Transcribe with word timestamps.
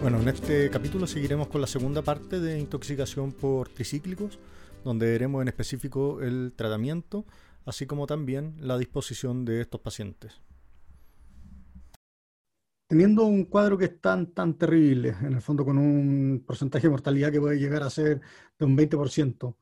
Bueno, 0.00 0.20
en 0.20 0.28
este 0.28 0.70
capítulo 0.70 1.06
seguiremos 1.06 1.48
con 1.48 1.60
la 1.60 1.66
segunda 1.66 2.02
parte 2.02 2.40
de 2.40 2.58
intoxicación 2.58 3.32
por 3.32 3.68
tricíclicos, 3.68 4.38
donde 4.84 5.06
veremos 5.06 5.42
en 5.42 5.48
específico 5.48 6.22
el 6.22 6.54
tratamiento, 6.56 7.24
así 7.66 7.86
como 7.86 8.06
también 8.06 8.56
la 8.58 8.78
disposición 8.78 9.44
de 9.44 9.60
estos 9.60 9.80
pacientes. 9.80 10.40
Teniendo 12.92 13.24
un 13.24 13.46
cuadro 13.46 13.78
que 13.78 13.86
es 13.86 14.02
tan, 14.02 14.34
tan 14.34 14.58
terrible, 14.58 15.14
en 15.22 15.32
el 15.32 15.40
fondo 15.40 15.64
con 15.64 15.78
un 15.78 16.44
porcentaje 16.46 16.88
de 16.88 16.90
mortalidad 16.90 17.32
que 17.32 17.40
puede 17.40 17.58
llegar 17.58 17.82
a 17.82 17.88
ser 17.88 18.20
de 18.58 18.66
un 18.66 18.76
20%, 18.76 19.54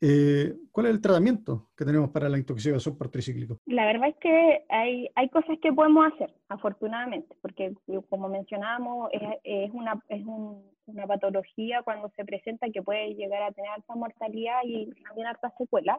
eh, 0.00 0.54
¿Cuál 0.70 0.86
es 0.86 0.92
el 0.92 1.00
tratamiento 1.00 1.66
que 1.76 1.84
tenemos 1.84 2.10
para 2.10 2.28
la 2.28 2.38
intoxicación 2.38 2.96
por 2.96 3.08
tricíclico? 3.08 3.58
La 3.66 3.86
verdad 3.86 4.10
es 4.10 4.16
que 4.18 4.64
hay, 4.68 5.08
hay 5.16 5.28
cosas 5.30 5.58
que 5.60 5.72
podemos 5.72 6.12
hacer, 6.12 6.32
afortunadamente, 6.48 7.34
porque 7.42 7.74
como 8.08 8.28
mencionábamos, 8.28 9.10
es, 9.14 9.20
es, 9.42 9.70
una, 9.72 10.00
es 10.08 10.24
una 10.24 11.08
patología 11.08 11.82
cuando 11.82 12.08
se 12.14 12.24
presenta 12.24 12.70
que 12.70 12.82
puede 12.82 13.16
llegar 13.16 13.42
a 13.42 13.50
tener 13.50 13.72
alta 13.72 13.96
mortalidad 13.96 14.60
y 14.64 14.92
también 15.02 15.26
alta 15.26 15.52
secuela. 15.58 15.98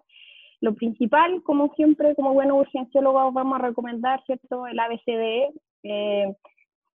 Lo 0.62 0.74
principal, 0.74 1.44
como 1.44 1.74
siempre, 1.76 2.16
como 2.16 2.34
buenos 2.34 2.60
urgenciólogos, 2.60 3.34
vamos 3.34 3.60
a 3.60 3.62
recomendar, 3.62 4.24
¿cierto?, 4.26 4.68
el 4.68 4.80
ABCDE, 4.80 5.50
eh, 5.84 6.34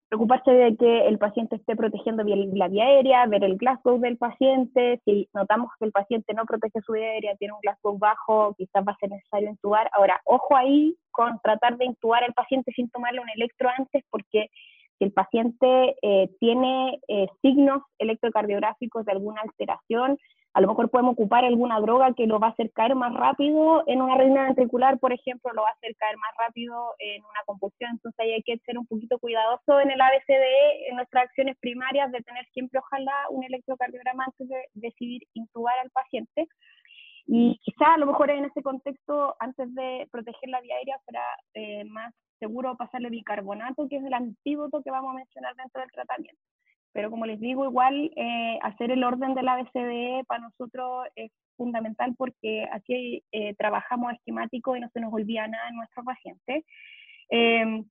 preocuparse 0.10 0.52
de 0.52 0.76
que 0.78 1.08
el 1.08 1.18
paciente 1.18 1.56
esté 1.56 1.76
protegiendo 1.76 2.24
bien 2.24 2.52
la 2.58 2.68
vía 2.68 2.86
aérea, 2.86 3.26
ver 3.26 3.44
el 3.44 3.58
Glasgow 3.58 4.00
del 4.00 4.18
paciente, 4.18 5.02
si 5.06 5.28
notamos 5.34 5.72
que 5.80 5.86
el 5.86 5.92
paciente 5.92 6.34
no 6.34 6.46
protege 6.46 6.82
su 6.82 6.94
vía 6.94 7.06
aérea, 7.06 7.36
tiene 7.38 7.54
un 7.54 7.60
Glasgow 7.62 7.98
bajo, 7.98 8.54
quizás 8.56 8.86
va 8.88 8.92
a 8.92 8.98
ser 8.98 9.10
necesario 9.10 9.50
intubar. 9.50 9.90
Ahora, 9.94 10.22
ojo 10.26 10.56
ahí 10.56 10.96
con 11.12 11.40
tratar 11.42 11.78
de 11.78 11.86
intubar 11.86 12.24
al 12.24 12.34
paciente 12.34 12.72
sin 12.76 12.90
tomarle 12.90 13.22
un 13.22 13.30
electro 13.36 13.70
antes, 13.78 14.04
porque 14.10 14.50
si 14.98 15.06
el 15.06 15.12
paciente 15.12 15.96
eh, 16.02 16.30
tiene 16.40 17.00
eh, 17.08 17.28
signos 17.42 17.82
electrocardiográficos 17.98 19.06
de 19.06 19.12
alguna 19.12 19.42
alteración, 19.42 20.18
a 20.56 20.62
lo 20.62 20.70
mejor 20.70 20.90
podemos 20.90 21.14
ocupar 21.14 21.44
alguna 21.44 21.82
droga 21.82 22.14
que 22.14 22.28
lo 22.28 22.40
va 22.40 22.48
a 22.48 22.52
hacer 22.52 22.72
caer 22.72 22.96
más 22.96 23.14
rápido 23.14 23.84
en 23.88 24.02
una 24.02 24.14
arritmia 24.14 24.44
ventricular, 24.44 24.98
por 25.00 25.12
ejemplo, 25.12 25.52
lo 25.52 25.64
va 25.64 25.68
a 25.68 25.74
hacer 25.74 25.94
caer 25.98 26.16
más 26.16 26.32
rápido 26.38 26.96
en 27.00 27.22
una 27.26 27.42
compulsión. 27.46 27.92
Entonces 27.92 28.20
hay 28.22 28.42
que 28.42 28.58
ser 28.60 28.78
un 28.78 28.88
poquito 28.88 29.20
cuidadoso 29.20 29.82
en 29.82 29.92
el 29.92 30.00
ABCDE, 30.00 30.90
en 30.90 30.96
nuestras 30.96 31.26
acciones 31.26 31.58
primarias, 31.60 32.10
de 32.14 32.22
tener 32.22 32.46
siempre, 32.54 32.80
ojalá, 32.80 33.12
un 33.32 33.44
electrocardiograma 33.44 34.24
antes 34.24 34.48
de 34.48 34.64
decidir 34.76 35.24
intubar 35.34 35.78
al 35.84 35.92
paciente. 35.92 36.48
Y 37.28 37.60
quizá 37.62 37.96
a 37.96 37.98
lo 37.98 38.06
mejor 38.06 38.30
en 38.30 38.46
ese 38.46 38.64
contexto, 38.64 39.36
antes 39.40 39.76
de 39.76 40.08
proteger 40.10 40.48
la 40.48 40.62
vía 40.62 40.76
aérea, 40.78 40.98
será 41.06 41.26
eh, 41.54 41.84
más 41.84 42.14
seguro 42.40 42.78
pasarle 42.78 43.10
bicarbonato, 43.10 43.90
que 43.90 43.98
es 43.98 44.06
el 44.06 44.14
antídoto 44.14 44.82
que 44.82 44.92
vamos 44.92 45.12
a 45.12 45.18
mencionar 45.18 45.54
dentro 45.58 45.82
del 45.82 45.92
tratamiento. 45.92 46.42
Pero 46.96 47.12
como 47.12 47.26
les 47.26 47.42
digo, 47.42 47.66
igual 47.66 48.10
eh, 48.16 48.58
hacer 48.62 48.90
el 48.90 49.04
orden 49.04 49.36
de 49.36 49.44
la 49.44 49.58
BCDE 49.58 50.24
para 50.28 50.44
nosotros 50.44 51.06
es 51.18 51.30
fundamental 51.58 52.16
porque 52.18 52.64
así 52.72 53.22
eh, 53.34 53.54
trabajamos 53.56 54.14
esquemático 54.14 54.78
y 54.78 54.80
no 54.80 54.90
se 54.94 55.02
nos 55.02 55.12
olvida 55.14 55.46
nada 55.46 55.68
en 55.68 55.76
nuestros 55.76 56.06
pacientes. 56.06 56.64
Em, 57.28 57.84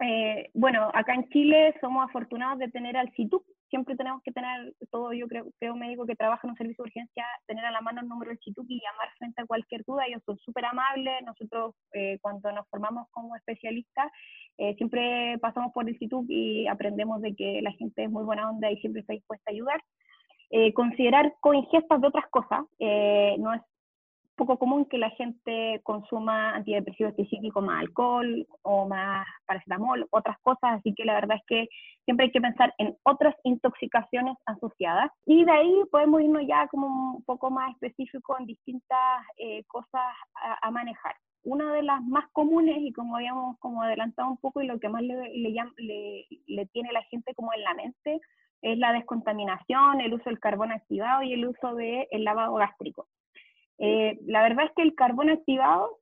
eh, 0.00 0.50
bueno, 0.52 0.90
acá 0.92 1.14
en 1.14 1.28
Chile 1.28 1.76
somos 1.80 2.04
afortunados 2.08 2.58
de 2.58 2.72
tener 2.72 2.96
al 2.96 3.12
CITUC, 3.12 3.44
siempre 3.68 3.96
tenemos 3.96 4.22
que 4.22 4.32
tener, 4.32 4.74
todo 4.90 5.12
yo 5.12 5.26
creo, 5.28 5.46
un 5.72 5.78
médico 5.78 6.06
que 6.06 6.16
trabaja 6.16 6.46
en 6.46 6.50
un 6.50 6.56
servicio 6.56 6.84
de 6.84 6.88
urgencia, 6.88 7.24
tener 7.46 7.64
a 7.64 7.70
la 7.70 7.80
mano 7.80 8.00
el 8.00 8.08
número 8.08 8.30
del 8.30 8.38
CITUC 8.42 8.66
y 8.68 8.80
llamar 8.80 9.08
frente 9.18 9.42
a 9.42 9.46
cualquier 9.46 9.84
duda. 9.84 10.06
Ellos 10.06 10.22
son 10.24 10.38
súper 10.38 10.64
amables. 10.64 11.22
Nosotros, 11.24 11.74
eh, 11.92 12.18
cuando 12.20 12.52
nos 12.52 12.68
formamos 12.68 13.08
como 13.10 13.36
especialistas, 13.36 14.10
eh, 14.58 14.74
siempre 14.76 15.38
pasamos 15.40 15.72
por 15.72 15.88
el 15.88 15.98
CITUC 15.98 16.26
y 16.28 16.66
aprendemos 16.66 17.20
de 17.22 17.34
que 17.34 17.60
la 17.62 17.72
gente 17.72 18.04
es 18.04 18.10
muy 18.10 18.24
buena 18.24 18.50
onda 18.50 18.70
y 18.70 18.76
siempre 18.78 19.00
está 19.00 19.12
dispuesta 19.12 19.50
a 19.50 19.54
ayudar. 19.54 19.82
Eh, 20.50 20.72
considerar 20.72 21.34
coingestas 21.40 22.00
de 22.00 22.06
otras 22.06 22.26
cosas, 22.30 22.60
no 23.38 23.54
es 23.54 23.62
poco 24.36 24.58
común 24.58 24.84
que 24.86 24.98
la 24.98 25.10
gente 25.10 25.80
consuma 25.82 26.54
antidepresivos 26.56 27.14
tricíclicos 27.14 27.62
más 27.62 27.80
alcohol 27.80 28.46
o 28.62 28.86
más 28.86 29.26
paracetamol, 29.46 30.06
otras 30.10 30.38
cosas, 30.40 30.78
así 30.78 30.94
que 30.94 31.04
la 31.04 31.14
verdad 31.14 31.36
es 31.36 31.44
que 31.46 31.68
siempre 32.04 32.26
hay 32.26 32.32
que 32.32 32.40
pensar 32.40 32.74
en 32.78 32.96
otras 33.04 33.34
intoxicaciones 33.44 34.36
asociadas 34.46 35.10
y 35.26 35.44
de 35.44 35.52
ahí 35.52 35.82
podemos 35.90 36.20
irnos 36.22 36.42
ya 36.46 36.66
como 36.68 37.16
un 37.16 37.24
poco 37.24 37.50
más 37.50 37.72
específico 37.72 38.36
en 38.38 38.46
distintas 38.46 39.22
eh, 39.38 39.64
cosas 39.68 40.02
a, 40.62 40.70
manejar. 40.70 41.14
Una 41.44 41.72
de 41.72 41.82
las 41.82 42.02
más 42.02 42.24
comunes 42.32 42.78
y 42.78 42.92
como 42.92 43.16
habíamos 43.16 43.58
como 43.58 43.82
adelantado 43.82 44.30
un 44.30 44.38
poco 44.38 44.62
y 44.62 44.66
lo 44.66 44.78
que 44.78 44.88
más 44.88 45.02
le, 45.02 45.28
le, 45.36 46.26
le 46.46 46.66
tiene 46.66 46.92
la 46.92 47.02
gente 47.04 47.34
como 47.34 47.52
en 47.52 47.62
la 47.62 47.74
mente 47.74 48.20
es 48.62 48.78
la 48.78 48.92
descontaminación, 48.92 50.00
el 50.00 50.14
uso 50.14 50.24
del 50.24 50.40
carbón 50.40 50.72
activado 50.72 51.22
y 51.22 51.34
el 51.34 51.46
uso 51.46 51.74
del 51.74 52.24
lavado 52.24 52.54
gástrico. 52.54 53.06
Eh, 53.78 54.18
la 54.26 54.42
verdad 54.42 54.66
es 54.66 54.72
que 54.76 54.82
el 54.82 54.94
carbón 54.94 55.30
activado, 55.30 55.98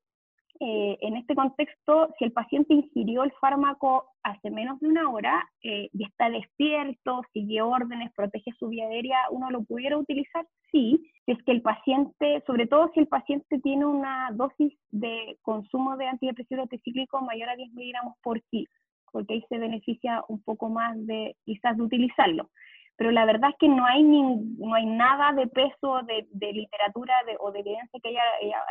eh, 0.61 0.99
en 1.01 1.17
este 1.17 1.35
contexto, 1.35 2.09
si 2.19 2.25
el 2.25 2.33
paciente 2.33 2.75
ingirió 2.75 3.25
el 3.25 3.33
fármaco 3.41 4.11
hace 4.23 4.51
menos 4.51 4.79
de 4.81 4.89
una 4.89 5.11
hora 5.11 5.51
eh, 5.63 5.89
y 5.93 6.05
está 6.05 6.31
despierto, 6.31 7.23
sigue 7.33 7.63
órdenes, 7.63 8.13
protege 8.15 8.53
su 8.59 8.69
vía 8.69 8.87
aérea, 8.87 9.19
¿uno 9.31 9.51
lo 9.51 9.65
pudiera 9.65 9.99
utilizar? 9.99 10.47
Sí, 10.71 11.11
es 11.27 11.43
que 11.45 11.53
el 11.53 11.63
paciente, 11.63 12.45
sobre 12.47 12.67
todo 12.67 12.91
si 12.95 13.01
el 13.01 13.09
paciente 13.09 13.59
tiene 13.61 13.87
una 13.87 14.31
dosis 14.33 14.73
de 14.91 15.37
consumo 15.43 15.97
de 15.97 16.07
antidepresivo 16.07 16.67
tricíclico 16.67 17.21
mayor 17.23 17.49
a 17.49 17.57
10 17.57 17.73
miligramos 17.73 18.15
por 18.23 18.41
kilo, 18.45 18.71
porque 19.11 19.35
ahí 19.35 19.45
se 19.49 19.59
beneficia 19.59 20.23
un 20.29 20.43
poco 20.43 20.69
más 20.69 20.95
de 21.07 21.35
quizás 21.45 21.77
de 21.77 21.83
utilizarlo 21.83 22.51
pero 22.97 23.11
la 23.11 23.25
verdad 23.25 23.51
es 23.51 23.57
que 23.59 23.69
no 23.69 23.85
hay, 23.87 24.03
no 24.03 24.75
hay 24.75 24.87
nada 24.87 25.33
de 25.33 25.47
peso 25.47 26.03
de, 26.03 26.53
literatura 26.53 27.15
o 27.41 27.51
de 27.51 27.61
evidencia 27.61 28.01
que 28.03 28.11
haya, 28.11 28.23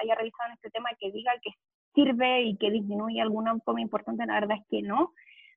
haya, 0.02 0.16
realizado 0.16 0.50
en 0.50 0.54
este 0.54 0.70
tema 0.70 0.90
que 1.00 1.12
diga 1.12 1.32
que 1.42 1.52
sirve 1.94 2.44
y 2.44 2.58
que 2.58 2.72
disminuye 2.72 3.22
alguna 3.22 3.58
forma 3.60 3.82
importante, 3.82 4.26
la 4.26 4.40
verdad 4.40 4.58
es 4.58 4.68
que 4.70 4.82
no. 4.82 5.12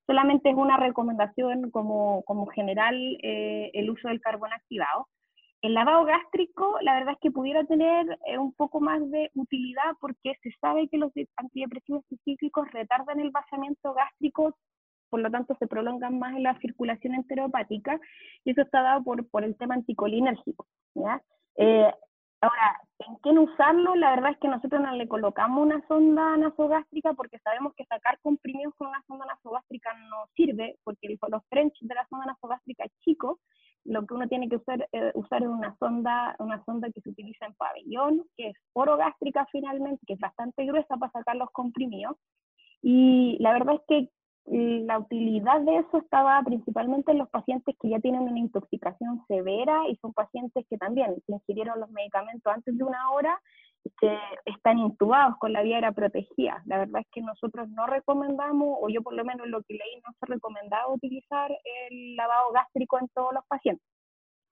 Solamente 0.07 0.51
es 0.51 0.57
una 0.57 0.77
recomendación 0.77 1.71
como, 1.71 2.23
como 2.25 2.47
general 2.47 2.95
eh, 3.23 3.71
el 3.75 3.91
uso 3.91 4.09
del 4.09 4.21
carbón 4.21 4.53
activado. 4.53 5.09
El 5.63 5.73
lavado 5.73 6.05
gástrico, 6.05 6.77
la 6.83 6.95
verdad 6.95 7.15
es 7.15 7.21
que 7.21 7.31
pudiera 7.31 7.65
tener 7.65 8.19
eh, 8.27 8.37
un 8.37 8.53
poco 8.53 8.81
más 8.81 9.01
de 9.11 9.31
utilidad 9.35 9.95
porque 9.99 10.35
se 10.43 10.51
sabe 10.61 10.89
que 10.89 10.99
los 10.99 11.11
antidepresivos 11.37 12.05
cíclicos 12.23 12.71
retardan 12.71 13.21
el 13.21 13.31
vaciamiento 13.31 13.95
gástrico 13.95 14.55
por 15.15 15.21
lo 15.21 15.31
tanto 15.31 15.55
se 15.61 15.69
prolongan 15.69 16.19
más 16.19 16.35
en 16.35 16.43
la 16.43 16.59
circulación 16.59 17.15
enteropática, 17.15 18.01
y 18.43 18.51
eso 18.51 18.63
está 18.63 18.83
dado 18.83 19.05
por, 19.05 19.25
por 19.29 19.45
el 19.45 19.57
tema 19.57 19.77
anticolinérgico. 19.77 20.67
¿ya? 20.97 21.23
Eh, 21.57 21.89
ahora, 22.41 22.81
¿en 22.99 23.17
qué 23.23 23.31
usarlo? 23.39 23.95
La 23.95 24.11
verdad 24.11 24.33
es 24.33 24.39
que 24.39 24.49
nosotros 24.49 24.83
no 24.83 24.91
le 24.91 25.07
colocamos 25.07 25.63
una 25.63 25.87
sonda 25.87 26.37
nasogástrica 26.37 27.13
porque 27.15 27.39
sabemos 27.45 27.75
que 27.77 27.85
sacar 27.85 28.19
comprimidos 28.23 28.75
con 28.75 28.89
una 28.89 29.05
sonda 29.07 29.25
nasogástrica 29.27 29.95
no 30.11 30.27
sirve, 30.35 30.79
porque 30.83 31.17
los 31.29 31.47
French 31.49 31.79
de 31.83 31.95
la 31.95 32.05
sonda 32.09 32.27
nasogástrica 32.27 32.83
es 32.83 32.93
chico, 33.05 33.39
lo 33.85 34.05
que 34.07 34.15
uno 34.15 34.27
tiene 34.27 34.49
que 34.49 34.57
usar, 34.57 34.89
eh, 34.91 35.13
usar 35.15 35.43
es 35.43 35.49
una 35.49 35.77
sonda, 35.79 36.35
una 36.41 36.61
sonda 36.65 36.91
que 36.91 37.01
se 37.03 37.11
utiliza 37.11 37.47
en 37.47 37.55
pabellón, 37.55 38.25
que 38.37 38.49
es 38.49 38.57
orogástrica 38.73 39.47
finalmente, 39.53 40.05
que 40.09 40.15
es 40.15 40.19
bastante 40.19 40.67
gruesa 40.67 40.97
para 40.97 41.13
sacar 41.13 41.37
los 41.37 41.53
comprimidos. 41.53 42.17
Y 42.83 43.39
la 43.41 43.53
verdad 43.55 43.77
es 43.77 43.81
que 43.89 44.11
la 44.47 44.99
utilidad 44.99 45.61
de 45.63 45.79
eso 45.79 45.99
estaba 45.99 46.43
principalmente 46.43 47.13
en 47.13 47.19
los 47.19 47.31
pacientes 47.31 47.75
que 47.81 47.89
ya 47.89 47.99
tienen 48.01 48.23
una 48.23 48.39
intoxicación 48.39 49.25
severa 49.27 49.89
y 49.89 49.97
son 49.97 50.13
pacientes 50.13 50.67
que 50.69 50.77
también 50.77 51.15
se 51.27 51.33
ingirieron 51.33 51.81
los 51.81 51.91
medicamentos 51.91 52.53
antes 52.53 52.77
de 52.77 52.85
una 52.85 53.11
hora 53.11 53.41
y 53.85 53.91
que 54.01 54.19
están 54.45 54.79
intubados 54.79 55.37
con 55.39 55.53
la 55.53 55.63
vía 55.63 55.91
protegida. 55.93 56.63
La 56.67 56.79
verdad 56.79 57.01
es 57.03 57.07
que 57.13 57.23
nosotros 57.23 57.69
no 57.71 57.87
recomendamos, 57.87 58.79
o 58.81 58.89
yo 58.89 59.03
por 59.03 59.15
lo 59.15 59.25
menos 59.25 59.47
lo 59.49 59.63
que 59.63 59.75
leí, 59.75 60.03
no 60.07 60.13
se 60.19 60.27
recomendaba 60.27 60.89
utilizar 60.89 61.51
el 61.91 62.17
lavado 62.17 62.53
gástrico 62.53 62.99
en 62.99 63.09
todos 63.09 63.33
los 63.33 63.45
pacientes. 63.47 63.87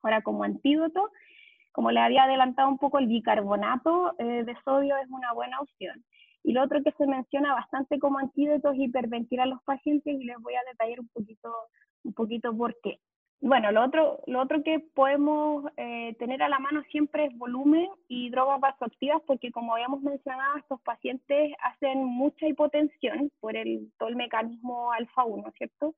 Ahora, 0.02 0.22
como 0.22 0.44
antídoto, 0.44 1.10
como 1.70 1.90
le 1.90 2.00
había 2.00 2.24
adelantado 2.24 2.68
un 2.68 2.78
poco, 2.78 2.98
el 2.98 3.06
bicarbonato 3.06 4.14
eh, 4.18 4.44
de 4.44 4.54
sodio 4.64 4.96
es 4.98 5.08
una 5.10 5.32
buena 5.32 5.58
opción. 5.60 6.04
Y 6.44 6.52
lo 6.52 6.62
otro 6.62 6.82
que 6.82 6.92
se 6.92 7.06
menciona 7.06 7.54
bastante 7.54 7.98
como 7.98 8.18
antídoto 8.18 8.72
es 8.72 8.78
hiperventilar 8.78 9.46
a 9.46 9.50
los 9.50 9.62
pacientes 9.62 10.14
y 10.20 10.24
les 10.24 10.38
voy 10.40 10.54
a 10.54 10.70
detallar 10.70 11.00
un 11.00 11.08
poquito, 11.08 11.52
un 12.04 12.12
poquito 12.14 12.56
por 12.56 12.76
qué. 12.82 12.98
bueno, 13.40 13.70
lo 13.72 13.84
otro, 13.84 14.20
lo 14.26 14.40
otro 14.40 14.62
que 14.62 14.80
podemos 14.94 15.64
eh, 15.76 16.14
tener 16.18 16.42
a 16.42 16.48
la 16.48 16.58
mano 16.58 16.82
siempre 16.90 17.26
es 17.26 17.38
volumen 17.38 17.88
y 18.08 18.30
drogas 18.30 18.60
vasoactivas, 18.60 19.22
porque 19.26 19.50
como 19.52 19.74
habíamos 19.74 20.02
mencionado, 20.02 20.58
estos 20.58 20.80
pacientes 20.82 21.52
hacen 21.62 22.04
mucha 22.04 22.46
hipotensión 22.46 23.30
por 23.40 23.56
el, 23.56 23.92
todo 23.98 24.08
el 24.08 24.16
mecanismo 24.16 24.92
alfa-1, 24.92 25.52
¿cierto? 25.58 25.94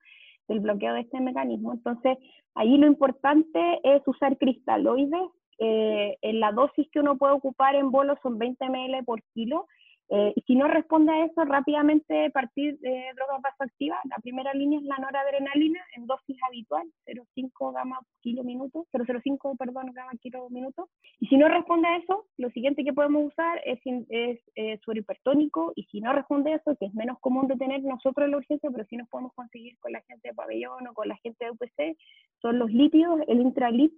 El 0.47 0.59
bloqueo 0.59 0.93
de 0.93 1.01
este 1.01 1.19
mecanismo. 1.19 1.73
Entonces, 1.73 2.17
ahí 2.53 2.77
lo 2.77 2.87
importante 2.87 3.79
es 3.83 4.01
usar 4.07 4.37
cristaloides. 4.37 5.29
Eh, 5.57 6.17
en 6.21 6.41
la 6.41 6.51
dosis 6.51 6.85
que 6.91 6.99
uno 6.99 7.17
puede 7.17 7.33
ocupar 7.33 7.75
en 7.75 7.89
bolo 7.89 8.17
son 8.21 8.37
20 8.37 8.65
ml 8.65 9.05
por 9.05 9.23
kilo 9.33 9.67
eh, 10.09 10.33
y 10.35 10.41
si 10.41 10.55
no 10.55 10.67
responde 10.67 11.11
a 11.11 11.25
eso, 11.25 11.45
rápidamente 11.45 12.29
partir 12.31 12.77
de 12.79 13.05
drogas 13.15 13.41
vasoactivas. 13.41 13.99
La 14.05 14.17
primera 14.17 14.53
línea 14.53 14.79
es 14.79 14.85
la 14.85 14.97
noradrenalina 14.97 15.79
en 15.95 16.05
dosis 16.05 16.37
habitual, 16.47 16.87
0,5 17.07 17.73
gamma 17.73 17.99
kilo 18.21 18.43
minuto, 18.43 18.85
0,05 18.93 19.57
perdón, 19.57 19.91
gamma 19.93 20.11
kilo 20.21 20.47
minuto. 20.49 20.89
Y 21.19 21.27
si 21.27 21.37
no 21.37 21.47
responde 21.47 21.87
a 21.87 21.97
eso, 21.97 22.25
lo 22.37 22.49
siguiente 22.51 22.83
que 22.83 22.93
podemos 22.93 23.25
usar 23.25 23.59
es, 23.65 23.79
es 24.09 24.39
eh, 24.55 24.77
suero 24.83 24.99
hipertónico. 24.99 25.73
Y 25.75 25.85
si 25.85 26.01
no 26.01 26.13
responde 26.13 26.53
a 26.53 26.57
eso, 26.57 26.75
que 26.79 26.85
es 26.85 26.93
menos 26.93 27.19
común 27.19 27.47
de 27.47 27.57
tener 27.57 27.81
nosotros 27.83 28.25
en 28.25 28.31
la 28.31 28.37
urgencia, 28.37 28.69
pero 28.71 28.85
sí 28.85 28.97
nos 28.97 29.09
podemos 29.09 29.33
conseguir 29.33 29.77
con 29.79 29.91
la 29.91 30.01
gente 30.01 30.29
de 30.29 30.35
pabellón 30.35 30.87
o 30.87 30.93
con 30.93 31.07
la 31.07 31.17
gente 31.17 31.45
de 31.45 31.51
UPC, 31.51 31.97
son 32.41 32.59
los 32.59 32.71
lípidos, 32.71 33.21
el 33.27 33.41
intralip. 33.41 33.91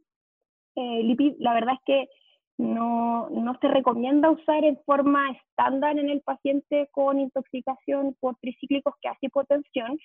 Eh, 0.75 1.01
lipid, 1.03 1.33
la 1.39 1.55
verdad 1.55 1.73
es 1.73 1.83
que 1.85 2.07
no, 2.57 3.29
no 3.29 3.57
se 3.61 3.67
recomienda 3.67 4.31
usar 4.31 4.63
en 4.63 4.77
forma 4.85 5.31
estándar 5.31 5.97
en 5.97 6.09
el 6.09 6.21
paciente 6.21 6.89
con 6.91 7.19
intoxicación 7.19 8.15
por 8.19 8.35
tricíclicos 8.37 8.95
que 9.01 9.09
hace 9.09 9.27
hipotensión. 9.27 9.97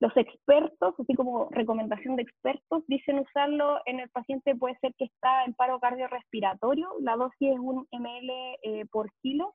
Los 0.00 0.16
expertos, 0.16 0.94
así 0.98 1.14
como 1.14 1.48
recomendación 1.50 2.16
de 2.16 2.22
expertos, 2.22 2.82
dicen 2.88 3.20
usarlo 3.20 3.78
en 3.86 4.00
el 4.00 4.08
paciente, 4.10 4.56
puede 4.56 4.76
ser 4.80 4.92
que 4.98 5.04
está 5.04 5.44
en 5.44 5.54
paro 5.54 5.78
cardiorrespiratorio, 5.78 6.88
la 7.00 7.14
dosis 7.14 7.52
es 7.52 7.58
un 7.60 7.86
ml 7.92 8.30
eh, 8.64 8.84
por 8.90 9.12
kilo, 9.22 9.54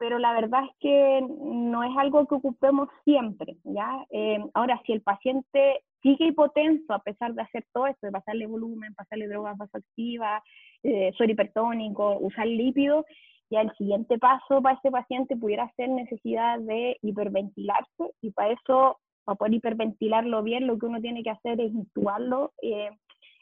pero 0.00 0.18
la 0.18 0.32
verdad 0.32 0.62
es 0.64 0.76
que 0.80 1.20
no 1.20 1.84
es 1.84 1.94
algo 1.98 2.26
que 2.26 2.36
ocupemos 2.36 2.88
siempre, 3.04 3.58
¿ya? 3.64 4.06
Eh, 4.10 4.42
ahora, 4.54 4.80
si 4.86 4.92
el 4.92 5.02
paciente 5.02 5.82
sigue 6.00 6.28
hipotenso 6.28 6.94
a 6.94 7.00
pesar 7.00 7.34
de 7.34 7.42
hacer 7.42 7.66
todo 7.70 7.86
esto, 7.86 8.06
de 8.06 8.12
pasarle 8.12 8.46
volumen, 8.46 8.94
pasarle 8.94 9.28
drogas 9.28 9.58
vasoactivas, 9.58 10.42
eh, 10.84 11.12
suero 11.18 11.34
hipertónico, 11.34 12.16
usar 12.18 12.46
lípido, 12.46 13.04
ya 13.50 13.60
el 13.60 13.70
siguiente 13.76 14.18
paso 14.18 14.62
para 14.62 14.76
este 14.76 14.90
paciente 14.90 15.36
pudiera 15.36 15.70
ser 15.76 15.90
necesidad 15.90 16.58
de 16.60 16.96
hiperventilarse 17.02 18.14
y 18.22 18.30
para 18.30 18.52
eso, 18.52 18.98
para 19.24 19.36
poder 19.36 19.52
hiperventilarlo 19.52 20.42
bien, 20.42 20.66
lo 20.66 20.78
que 20.78 20.86
uno 20.86 21.02
tiene 21.02 21.22
que 21.22 21.30
hacer 21.30 21.60
es 21.60 21.72
intubarlo. 21.72 22.52
Eh, 22.62 22.88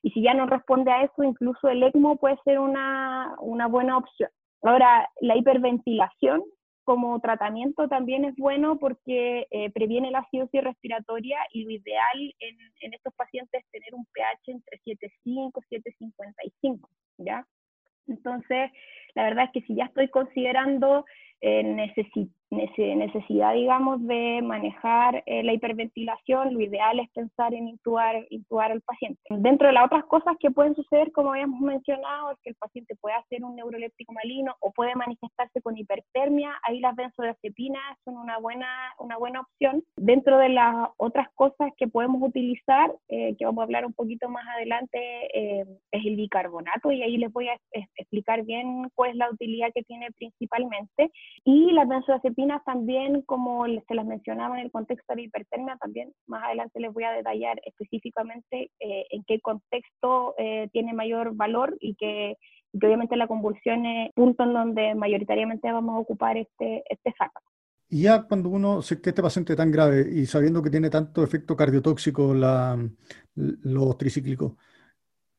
y 0.02 0.10
si 0.10 0.22
ya 0.22 0.34
no 0.34 0.46
responde 0.46 0.90
a 0.90 1.04
eso, 1.04 1.22
incluso 1.22 1.68
el 1.68 1.84
ECMO 1.84 2.16
puede 2.16 2.36
ser 2.42 2.58
una, 2.58 3.36
una 3.40 3.68
buena 3.68 3.96
opción. 3.96 4.30
Ahora, 4.62 5.08
la 5.20 5.36
hiperventilación 5.36 6.42
como 6.84 7.20
tratamiento 7.20 7.86
también 7.86 8.24
es 8.24 8.34
bueno 8.36 8.78
porque 8.78 9.46
eh, 9.50 9.70
previene 9.72 10.10
la 10.10 10.20
acidosis 10.20 10.64
respiratoria 10.64 11.38
y 11.52 11.64
lo 11.64 11.70
ideal 11.70 12.34
en, 12.38 12.94
estos 12.94 13.12
pacientes 13.14 13.62
es 13.62 13.70
tener 13.70 13.94
un 13.94 14.06
pH 14.06 14.52
entre 14.52 14.80
7,5 14.86 15.52
y 15.70 15.76
7,55, 15.76 16.88
¿ya? 17.18 17.46
Entonces, 18.06 18.70
la 19.14 19.24
verdad 19.24 19.44
es 19.44 19.50
que 19.52 19.66
si 19.66 19.74
ya 19.74 19.84
estoy 19.84 20.08
considerando 20.08 21.04
eh, 21.40 21.62
necesidad, 22.50 23.54
digamos, 23.54 24.04
de 24.06 24.40
manejar 24.42 25.22
eh, 25.26 25.42
la 25.42 25.52
hiperventilación, 25.52 26.54
lo 26.54 26.60
ideal 26.60 26.98
es 26.98 27.10
pensar 27.10 27.52
en 27.54 27.68
intubar, 27.68 28.26
intubar 28.30 28.72
al 28.72 28.80
paciente. 28.80 29.20
Dentro 29.30 29.68
de 29.68 29.74
las 29.74 29.84
otras 29.84 30.04
cosas 30.06 30.36
que 30.40 30.50
pueden 30.50 30.74
suceder, 30.74 31.12
como 31.12 31.32
habíamos 31.32 31.60
mencionado, 31.60 32.32
es 32.32 32.38
que 32.42 32.50
el 32.50 32.56
paciente 32.56 32.96
puede 33.00 33.16
hacer 33.16 33.44
un 33.44 33.54
neuroléptico 33.54 34.12
maligno 34.12 34.56
o 34.60 34.72
puede 34.72 34.94
manifestarse 34.94 35.60
con 35.60 35.76
hipertermia, 35.76 36.58
ahí 36.62 36.80
las 36.80 36.96
benzodiazepinas 36.96 37.98
son 38.04 38.16
una 38.16 38.38
buena, 38.38 38.68
una 38.98 39.16
buena 39.18 39.40
opción. 39.40 39.84
Dentro 39.96 40.38
de 40.38 40.48
las 40.48 40.88
otras 40.96 41.28
cosas 41.34 41.70
que 41.76 41.86
podemos 41.86 42.22
utilizar, 42.22 42.92
eh, 43.08 43.36
que 43.38 43.44
vamos 43.44 43.60
a 43.60 43.64
hablar 43.64 43.84
un 43.84 43.92
poquito 43.92 44.28
más 44.28 44.44
adelante, 44.56 44.98
es 45.90 46.04
el 46.06 46.16
bicarbonato 46.16 46.90
y 46.90 47.02
ahí 47.02 47.16
les 47.16 47.32
voy 47.32 47.48
a 47.48 47.58
explicar 47.96 48.42
bien 48.44 48.88
cuál 48.94 49.10
es 49.10 49.16
la 49.16 49.30
utilidad 49.30 49.68
que 49.74 49.82
tiene 49.82 50.10
principalmente. 50.12 51.10
Y 51.44 51.72
las 51.72 51.88
benzodiazepinas 51.88 52.62
también, 52.64 53.22
como 53.22 53.64
se 53.66 53.94
las 53.94 54.04
mencionaba 54.04 54.58
en 54.58 54.66
el 54.66 54.70
contexto 54.70 55.14
de 55.14 55.22
hipertermia, 55.22 55.78
también 55.80 56.12
más 56.26 56.44
adelante 56.44 56.80
les 56.80 56.92
voy 56.92 57.04
a 57.04 57.12
detallar 57.12 57.60
específicamente 57.64 58.70
eh, 58.80 59.06
en 59.10 59.24
qué 59.24 59.40
contexto 59.40 60.34
eh, 60.36 60.68
tiene 60.72 60.92
mayor 60.92 61.34
valor 61.34 61.76
y 61.80 61.94
que, 61.94 62.36
obviamente 62.74 63.16
la 63.16 63.26
convulsión 63.28 63.86
es 63.86 64.12
punto 64.12 64.42
en 64.44 64.52
donde 64.52 64.94
mayoritariamente 64.94 65.72
vamos 65.72 65.96
a 65.96 66.00
ocupar 66.00 66.36
este, 66.36 66.84
este 66.90 67.14
fármaco. 67.16 67.50
Y 67.88 68.02
ya 68.02 68.24
cuando 68.24 68.50
uno, 68.50 68.82
sé 68.82 69.00
que 69.00 69.08
este 69.10 69.22
paciente 69.22 69.54
es 69.54 69.56
tan 69.56 69.70
grave 69.70 70.06
y 70.12 70.26
sabiendo 70.26 70.62
que 70.62 70.68
tiene 70.68 70.90
tanto 70.90 71.24
efecto 71.24 71.56
cardiotóxico 71.56 72.34
la, 72.34 72.78
los 73.34 73.96
tricíclicos, 73.96 74.52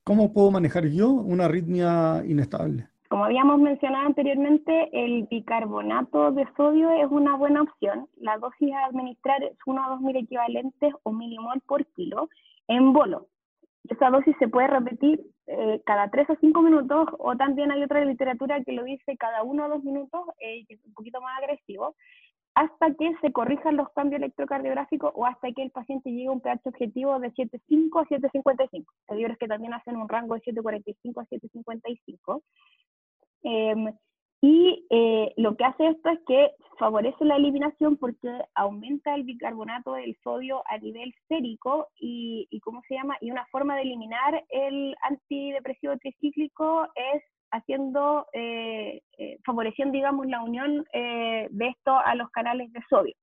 ¿cómo 0.04 0.34
puedo 0.34 0.50
manejar 0.50 0.88
yo 0.88 1.12
una 1.12 1.46
arritmia 1.46 2.24
inestable? 2.26 2.90
Como 3.10 3.26
habíamos 3.26 3.60
mencionado 3.60 4.06
anteriormente, 4.06 4.90
el 4.94 5.24
bicarbonato 5.24 6.32
de 6.32 6.48
sodio 6.56 6.92
es 6.92 7.08
una 7.10 7.36
buena 7.36 7.64
opción. 7.64 8.08
La 8.18 8.38
dosis 8.38 8.72
a 8.72 8.86
administrar 8.86 9.42
es 9.44 9.58
1 9.66 9.84
a 9.84 9.90
2 9.90 10.02
mil 10.02 10.16
equivalentes 10.16 10.94
o 11.02 11.12
milimol 11.12 11.60
por 11.62 11.84
kilo 11.88 12.30
en 12.68 12.94
bolo. 12.94 13.26
Esa 13.90 14.12
dosis 14.12 14.36
se 14.38 14.48
puede 14.48 14.68
repetir 14.68 15.26
eh, 15.48 15.82
cada 15.88 16.12
3 16.12 16.30
o 16.30 16.36
5 16.40 16.62
minutos 16.62 17.08
o 17.18 17.36
también 17.36 17.72
hay 17.72 17.82
otra 17.82 18.06
literatura 18.06 18.64
que 18.64 18.74
lo 18.74 18.84
dice 18.84 19.18
cada 19.18 19.42
1 19.42 19.66
o 19.66 19.70
2 19.70 19.84
minutos, 19.84 20.22
eh, 20.40 20.64
que 20.68 20.76
es 20.76 20.86
un 20.86 20.94
poquito 20.94 21.20
más 21.20 21.36
agresivo, 21.40 21.96
hasta 22.54 22.94
que 22.94 23.16
se 23.22 23.32
corrijan 23.32 23.78
los 23.78 23.90
cambios 23.94 24.22
electrocardiográficos 24.22 25.12
o 25.16 25.26
hasta 25.26 25.52
que 25.52 25.64
el 25.64 25.72
paciente 25.72 26.12
llegue 26.12 26.28
a 26.28 26.32
un 26.32 26.42
pH 26.42 26.68
objetivo 26.70 27.20
de 27.20 27.32
7,5 27.34 28.02
a 28.02 28.06
7,55. 28.06 28.86
Hay 29.08 29.18
libros 29.18 29.38
que 29.40 29.48
también 29.48 29.74
hacen 29.74 29.96
un 29.96 30.10
rango 30.10 30.36
de 30.36 30.42
7,45 30.42 31.22
a 31.22 31.26
7,55. 31.26 32.44
Em, 33.44 33.94
y 34.42 34.86
eh, 34.90 35.34
lo 35.38 35.56
que 35.56 35.66
hace 35.66 35.88
esto 35.88 36.10
es 36.10 36.20
que 36.28 36.52
favorece 36.78 37.26
la 37.26 37.36
eliminación 37.36 37.98
porque 37.98 38.30
aumenta 38.56 39.14
el 39.16 39.24
bicarbonato 39.24 39.94
del 39.94 40.18
sodio 40.24 40.64
a 40.68 40.78
nivel 40.78 41.14
sérico 41.28 41.90
y, 42.00 42.48
¿cómo 42.64 42.82
se 42.88 42.96
llama? 42.96 43.18
Y 43.20 43.32
una 43.32 43.46
forma 43.48 43.76
de 43.76 43.82
eliminar 43.82 44.46
el 44.50 44.96
antidepresivo 45.02 45.98
tricíclico 45.98 46.88
es 46.96 47.24
haciendo, 47.52 48.28
eh, 48.32 49.02
eh, 49.18 49.40
favoreciendo, 49.46 49.94
digamos, 49.94 50.28
la 50.28 50.42
unión 50.42 50.86
de 50.94 51.68
esto 51.68 51.98
a 51.98 52.16
los 52.16 52.30
canales 52.30 52.72
de 52.72 52.82
sodio. 52.90 53.16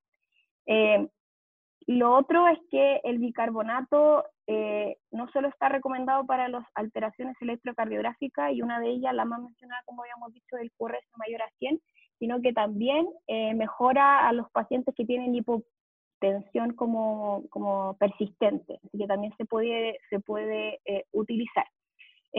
lo 1.87 2.15
otro 2.15 2.47
es 2.47 2.59
que 2.69 2.99
el 3.05 3.17
bicarbonato 3.17 4.25
eh, 4.47 4.95
no 5.11 5.27
solo 5.29 5.49
está 5.49 5.67
recomendado 5.69 6.25
para 6.25 6.47
las 6.47 6.65
alteraciones 6.73 7.35
electrocardiográficas, 7.41 8.53
y 8.53 8.61
una 8.61 8.79
de 8.79 8.89
ellas, 8.89 9.13
la 9.13 9.25
más 9.25 9.41
mencionada, 9.41 9.81
como 9.85 10.03
habíamos 10.03 10.33
dicho, 10.33 10.55
del 10.55 10.71
QRS 10.77 11.05
mayor 11.17 11.41
a 11.41 11.49
100, 11.59 11.81
sino 12.17 12.41
que 12.41 12.53
también 12.53 13.07
eh, 13.27 13.53
mejora 13.53 14.27
a 14.27 14.33
los 14.33 14.49
pacientes 14.51 14.95
que 14.95 15.05
tienen 15.05 15.35
hipotensión 15.35 16.73
como, 16.73 17.43
como 17.49 17.95
persistente, 17.97 18.79
así 18.85 18.97
que 18.97 19.07
también 19.07 19.33
se 19.37 19.45
puede, 19.45 19.99
se 20.09 20.19
puede 20.19 20.79
eh, 20.85 21.05
utilizar. 21.11 21.65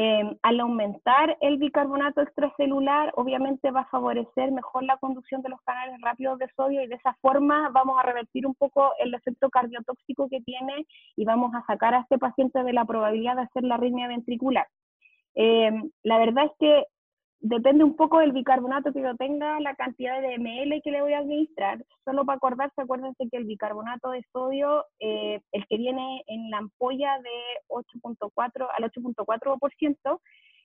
Em, 0.00 0.36
al 0.42 0.60
aumentar 0.60 1.36
el 1.40 1.56
bicarbonato 1.56 2.20
extracelular, 2.20 3.12
obviamente 3.16 3.72
va 3.72 3.80
a 3.80 3.88
favorecer 3.88 4.52
mejor 4.52 4.84
la 4.84 4.96
conducción 4.98 5.42
de 5.42 5.48
los 5.48 5.60
canales 5.62 6.00
rápidos 6.00 6.38
de 6.38 6.46
sodio 6.54 6.80
y 6.84 6.86
de 6.86 6.94
esa 6.94 7.14
forma 7.20 7.68
vamos 7.70 7.98
a 7.98 8.04
revertir 8.04 8.46
un 8.46 8.54
poco 8.54 8.92
el 9.00 9.12
efecto 9.12 9.50
cardiotóxico 9.50 10.28
que 10.28 10.40
tiene 10.42 10.86
y 11.16 11.24
vamos 11.24 11.52
a 11.52 11.66
sacar 11.66 11.94
a 11.94 12.02
este 12.02 12.16
paciente 12.16 12.62
de 12.62 12.72
la 12.72 12.84
probabilidad 12.84 13.34
de 13.34 13.42
hacer 13.42 13.64
la 13.64 13.74
arritmia 13.74 14.06
ventricular. 14.06 14.68
Em, 15.34 15.90
la 16.04 16.18
verdad 16.18 16.44
es 16.44 16.52
que 16.60 16.84
depende 17.40 17.84
un 17.84 17.96
poco 17.96 18.18
del 18.18 18.32
bicarbonato 18.32 18.92
que 18.92 19.02
yo 19.02 19.14
tenga, 19.16 19.60
la 19.60 19.74
cantidad 19.74 20.20
de 20.20 20.38
ml 20.38 20.80
que 20.82 20.90
le 20.90 21.02
voy 21.02 21.12
a 21.12 21.18
administrar. 21.18 21.84
Solo 22.04 22.24
para 22.24 22.36
acordarse, 22.36 22.80
acuérdense 22.80 23.28
que 23.30 23.36
el 23.36 23.44
bicarbonato 23.44 24.10
de 24.10 24.24
sodio, 24.32 24.84
eh, 24.98 25.40
el 25.52 25.66
que 25.66 25.76
viene 25.76 26.24
en 26.26 26.50
la 26.50 26.58
ampolla 26.58 27.18
de 27.20 27.30
8.4 27.68 28.68
al 28.76 28.84
8.4%, 28.84 30.20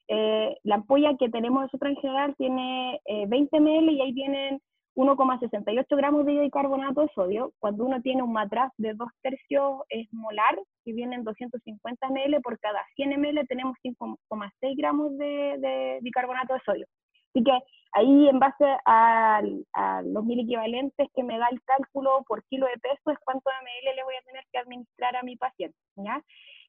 eh, 0.10 0.58
la 0.63 0.75
ampolla 0.75 1.15
que 1.18 1.30
tenemos 1.30 1.63
nosotros 1.63 1.92
en 1.92 2.01
general 2.01 2.36
tiene 2.38 3.00
20 3.27 3.56
eh, 3.56 3.60
ml 3.60 3.92
y 3.92 4.01
ahí 4.01 4.12
vienen 4.12 4.62
1,68 4.95 5.85
gramos 5.97 6.25
de 6.25 6.39
bicarbonato 6.39 7.01
de 7.01 7.09
sodio. 7.15 7.51
Cuando 7.59 7.85
uno 7.85 8.01
tiene 8.01 8.21
un 8.21 8.31
matraz 8.31 8.71
de 8.77 8.93
2 8.93 9.09
tercios 9.21 9.81
es 9.89 10.07
molar, 10.12 10.55
que 10.85 10.93
vienen 10.93 11.23
250 11.23 12.09
ml, 12.09 12.41
por 12.41 12.59
cada 12.59 12.83
100 12.95 13.19
ml 13.19 13.47
tenemos 13.47 13.75
5,6 13.83 14.77
gramos 14.77 15.17
de, 15.17 16.00
bicarbonato 16.01 16.53
de 16.53 16.59
sodio. 16.65 16.85
Así 17.33 17.43
que 17.43 17.57
ahí 17.93 18.29
en 18.29 18.39
base 18.39 18.65
a, 18.85 19.41
los 20.03 20.23
mil 20.25 20.39
equivalentes 20.39 21.07
que 21.15 21.23
me 21.23 21.39
da 21.39 21.47
el 21.51 21.62
cálculo 21.63 22.23
por 22.27 22.43
kilo 22.45 22.67
de 22.67 22.77
peso 22.77 23.12
es 23.12 23.17
cuánto 23.23 23.50
ml 23.50 23.95
le 23.95 24.03
voy 24.03 24.15
a 24.15 24.25
tener 24.25 24.43
que 24.51 24.59
administrar 24.59 25.15
a 25.15 25.23
mi 25.23 25.35
paciente. 25.38 25.77
¿ya? 25.95 26.21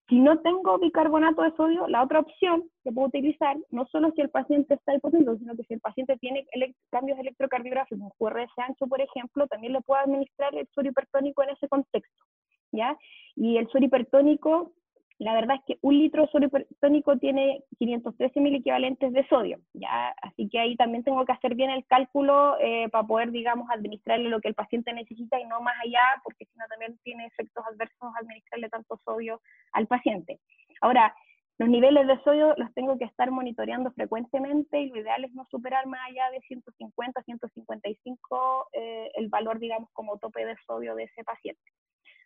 Si 0.08 0.20
no 0.20 0.38
tengo 0.40 0.78
bicarbonato 0.78 1.42
de 1.42 1.56
sodio, 1.56 1.88
la 1.88 2.02
otra 2.02 2.20
opción 2.20 2.64
que 2.82 2.92
puedo 2.92 3.08
utilizar, 3.08 3.56
no 3.70 3.86
solo 3.86 4.12
si 4.14 4.20
el 4.20 4.28
paciente 4.28 4.74
está 4.74 4.94
hipotenso, 4.94 5.36
sino 5.38 5.56
que 5.56 5.64
si 5.64 5.74
el 5.74 5.80
paciente 5.80 6.18
tiene 6.18 6.46
cambios 6.90 7.18
electrocardiográficos, 7.18 8.12
QRS 8.18 8.50
ancho, 8.58 8.86
por 8.86 9.00
ejemplo, 9.00 9.46
también 9.46 9.72
le 9.72 9.80
puedo 9.80 10.00
administrar 10.02 10.54
el 10.54 10.68
suero 10.74 10.90
hipertónico 10.90 11.42
en 11.42 11.50
ese 11.50 11.68
contexto, 11.68 12.24
¿ya? 12.70 12.98
Y 13.34 13.56
el 13.56 13.66
suero 13.68 13.86
hipertónico 13.86 14.72
la 15.18 15.34
verdad 15.34 15.56
es 15.56 15.62
que 15.66 15.78
un 15.82 15.96
litro 15.96 16.26
sodio 16.28 16.48
hipertónico 16.48 17.16
tiene 17.18 17.62
513 17.78 18.40
mil 18.40 18.54
equivalentes 18.56 19.12
de 19.12 19.26
sodio, 19.28 19.58
¿ya? 19.72 20.08
Así 20.22 20.48
que 20.48 20.58
ahí 20.58 20.76
también 20.76 21.04
tengo 21.04 21.24
que 21.24 21.32
hacer 21.32 21.54
bien 21.54 21.70
el 21.70 21.86
cálculo 21.86 22.56
eh, 22.60 22.88
para 22.90 23.06
poder, 23.06 23.30
digamos, 23.30 23.68
administrarle 23.70 24.28
lo 24.28 24.40
que 24.40 24.48
el 24.48 24.54
paciente 24.54 24.92
necesita 24.92 25.38
y 25.38 25.44
no 25.44 25.60
más 25.60 25.74
allá, 25.84 26.00
porque 26.24 26.46
si 26.46 26.58
no 26.58 26.66
también 26.68 26.98
tiene 27.04 27.26
efectos 27.26 27.64
adversos 27.64 28.12
administrarle 28.20 28.68
tanto 28.68 29.00
sodio 29.04 29.40
al 29.72 29.86
paciente. 29.86 30.40
Ahora, 30.80 31.14
los 31.58 31.68
niveles 31.68 32.08
de 32.08 32.20
sodio 32.24 32.52
los 32.56 32.74
tengo 32.74 32.98
que 32.98 33.04
estar 33.04 33.30
monitoreando 33.30 33.92
frecuentemente 33.92 34.80
y 34.80 34.88
lo 34.88 35.00
ideal 35.00 35.24
es 35.24 35.32
no 35.34 35.46
superar 35.48 35.86
más 35.86 36.00
allá 36.08 36.28
de 36.32 36.40
150, 36.40 37.22
155 37.22 38.68
eh, 38.72 39.10
el 39.14 39.28
valor, 39.28 39.60
digamos, 39.60 39.88
como 39.92 40.18
tope 40.18 40.44
de 40.44 40.56
sodio 40.66 40.96
de 40.96 41.04
ese 41.04 41.22
paciente. 41.22 41.62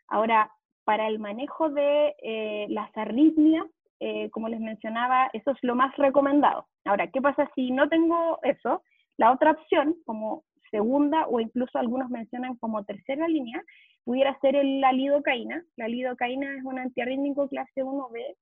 Ahora, 0.08 0.50
para 0.88 1.06
el 1.06 1.18
manejo 1.18 1.68
de 1.68 2.16
eh, 2.22 2.66
las 2.70 2.88
arritmias, 2.96 3.66
eh, 4.00 4.30
como 4.30 4.48
les 4.48 4.58
mencionaba, 4.58 5.28
eso 5.34 5.50
es 5.50 5.58
lo 5.60 5.74
más 5.74 5.94
recomendado. 5.98 6.66
Ahora, 6.86 7.08
¿qué 7.08 7.20
pasa 7.20 7.46
si 7.54 7.72
no 7.72 7.90
tengo 7.90 8.38
eso? 8.42 8.82
La 9.18 9.30
otra 9.32 9.50
opción, 9.50 9.96
como 10.06 10.44
segunda 10.70 11.26
o 11.26 11.40
incluso 11.40 11.76
algunos 11.76 12.08
mencionan 12.08 12.56
como 12.56 12.86
tercera 12.86 13.28
línea, 13.28 13.62
pudiera 14.02 14.34
ser 14.40 14.54
la 14.64 14.92
lidocaína. 14.92 15.62
La 15.76 15.88
lidocaína 15.88 16.56
es 16.56 16.64
un 16.64 16.78
antiarrítmico 16.78 17.50
clase 17.50 17.84
1B. 17.84 18.36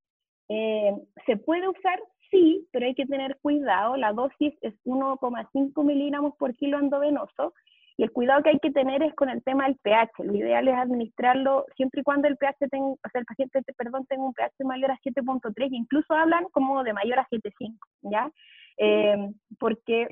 Eh, 0.48 0.94
¿Se 1.26 1.36
puede 1.38 1.66
usar? 1.66 2.00
Sí, 2.30 2.64
pero 2.70 2.86
hay 2.86 2.94
que 2.94 3.06
tener 3.06 3.38
cuidado. 3.42 3.96
La 3.96 4.12
dosis 4.12 4.54
es 4.60 4.74
1,5 4.84 5.84
miligramos 5.84 6.36
por 6.36 6.54
kilo 6.54 6.78
endovenoso 6.78 7.54
y 7.98 8.02
el 8.02 8.12
cuidado 8.12 8.42
que 8.42 8.50
hay 8.50 8.58
que 8.58 8.70
tener 8.70 9.02
es 9.02 9.14
con 9.14 9.30
el 9.30 9.42
tema 9.42 9.64
del 9.64 9.76
pH. 9.76 10.24
Lo 10.24 10.34
ideal 10.34 10.68
es 10.68 10.74
administrarlo 10.74 11.64
siempre 11.76 12.00
y 12.00 12.04
cuando 12.04 12.28
el 12.28 12.36
pH 12.36 12.68
tenga, 12.70 12.86
o 12.86 13.08
sea, 13.10 13.20
el 13.20 13.24
paciente, 13.24 13.62
perdón, 13.76 14.04
tenga 14.06 14.24
un 14.24 14.34
pH 14.34 14.64
mayor 14.64 14.90
a 14.90 14.98
7.3, 14.98 15.68
incluso 15.70 16.12
hablan 16.14 16.44
como 16.52 16.84
de 16.84 16.92
mayor 16.92 17.20
a 17.20 17.28
7.5, 17.28 17.74
¿ya? 18.02 18.30
Eh, 18.78 19.30
porque 19.58 20.08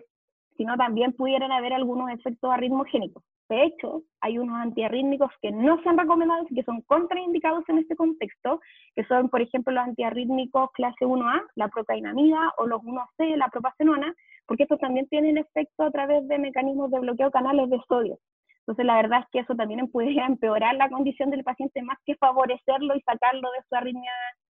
si 0.56 0.64
no 0.64 0.76
también 0.76 1.12
pudieran 1.12 1.52
haber 1.52 1.74
algunos 1.74 2.10
efectos 2.10 2.50
arritmogénicos. 2.50 3.22
De 3.48 3.62
hecho, 3.64 4.02
hay 4.22 4.38
unos 4.38 4.56
antiarrítmicos 4.56 5.30
que 5.42 5.52
no 5.52 5.80
se 5.82 5.88
han 5.88 5.98
recomendado 5.98 6.46
y 6.48 6.54
que 6.54 6.62
son 6.62 6.80
contraindicados 6.82 7.68
en 7.68 7.78
este 7.78 7.94
contexto, 7.94 8.60
que 8.96 9.04
son, 9.04 9.28
por 9.28 9.42
ejemplo, 9.42 9.74
los 9.74 9.84
antiarrítmicos 9.84 10.70
clase 10.72 11.04
1A, 11.04 11.42
la 11.54 11.68
procainamida, 11.68 12.54
o 12.56 12.66
los 12.66 12.80
1C, 12.80 13.36
la 13.36 13.48
propacenona, 13.48 14.14
porque 14.46 14.64
estos 14.64 14.78
también 14.78 15.06
tienen 15.08 15.38
efecto 15.38 15.84
a 15.84 15.90
través 15.90 16.26
de 16.28 16.38
mecanismos 16.38 16.90
de 16.90 17.00
bloqueo 17.00 17.30
canales 17.30 17.70
de 17.70 17.80
sodio. 17.88 18.18
Entonces, 18.60 18.86
la 18.86 18.96
verdad 18.96 19.20
es 19.20 19.26
que 19.30 19.38
eso 19.40 19.54
también 19.54 19.86
puede 19.92 20.14
empeorar 20.20 20.74
la 20.76 20.88
condición 20.88 21.30
del 21.30 21.44
paciente 21.44 21.82
más 21.82 21.98
que 22.04 22.16
favorecerlo 22.16 22.94
y 22.96 23.00
sacarlo 23.02 23.50
de 23.52 23.62
su 23.68 23.74
arritmia, 23.74 24.12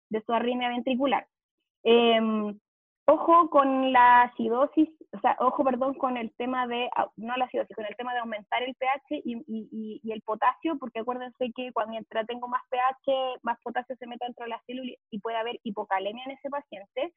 de 0.10 0.22
su 0.22 0.34
arritmia 0.34 0.70
ventricular. 0.70 1.28
Em, 1.84 2.58
ojo 3.06 3.50
con 3.50 3.94
la 3.94 4.24
acidosis, 4.24 4.90
o 5.14 5.20
sea, 5.20 5.38
ojo, 5.40 5.64
perdón, 5.64 5.94
con 5.94 6.18
el 6.18 6.34
tema 6.36 6.68
de, 6.68 6.90
no 7.16 7.36
la 7.38 7.46
acidosis, 7.46 7.76
con 7.76 7.86
el 7.86 7.96
tema 7.96 8.14
de 8.14 8.20
aumentar 8.20 8.64
el 8.64 8.76
pH 8.76 9.22
y, 9.24 9.38
y, 9.48 10.02
y 10.04 10.12
el 10.12 10.22
potasio, 10.22 10.78
porque 10.78 11.00
acuérdense 11.00 11.52
que 11.56 11.72
cuando 11.72 11.92
mientras 11.92 12.28
tengo 12.28 12.48
más 12.48 12.62
pH, 12.70 13.40
más 13.44 13.58
potasio 13.64 13.96
se 13.98 14.08
mete 14.08 14.26
dentro 14.26 14.44
de 14.44 14.50
la 14.50 14.62
célula 14.66 14.92
y 15.12 15.20
puede 15.20 15.38
haber 15.38 15.60
hipocalemia 15.64 16.26
en 16.26 16.32
ese 16.32 16.50
paciente. 16.50 17.14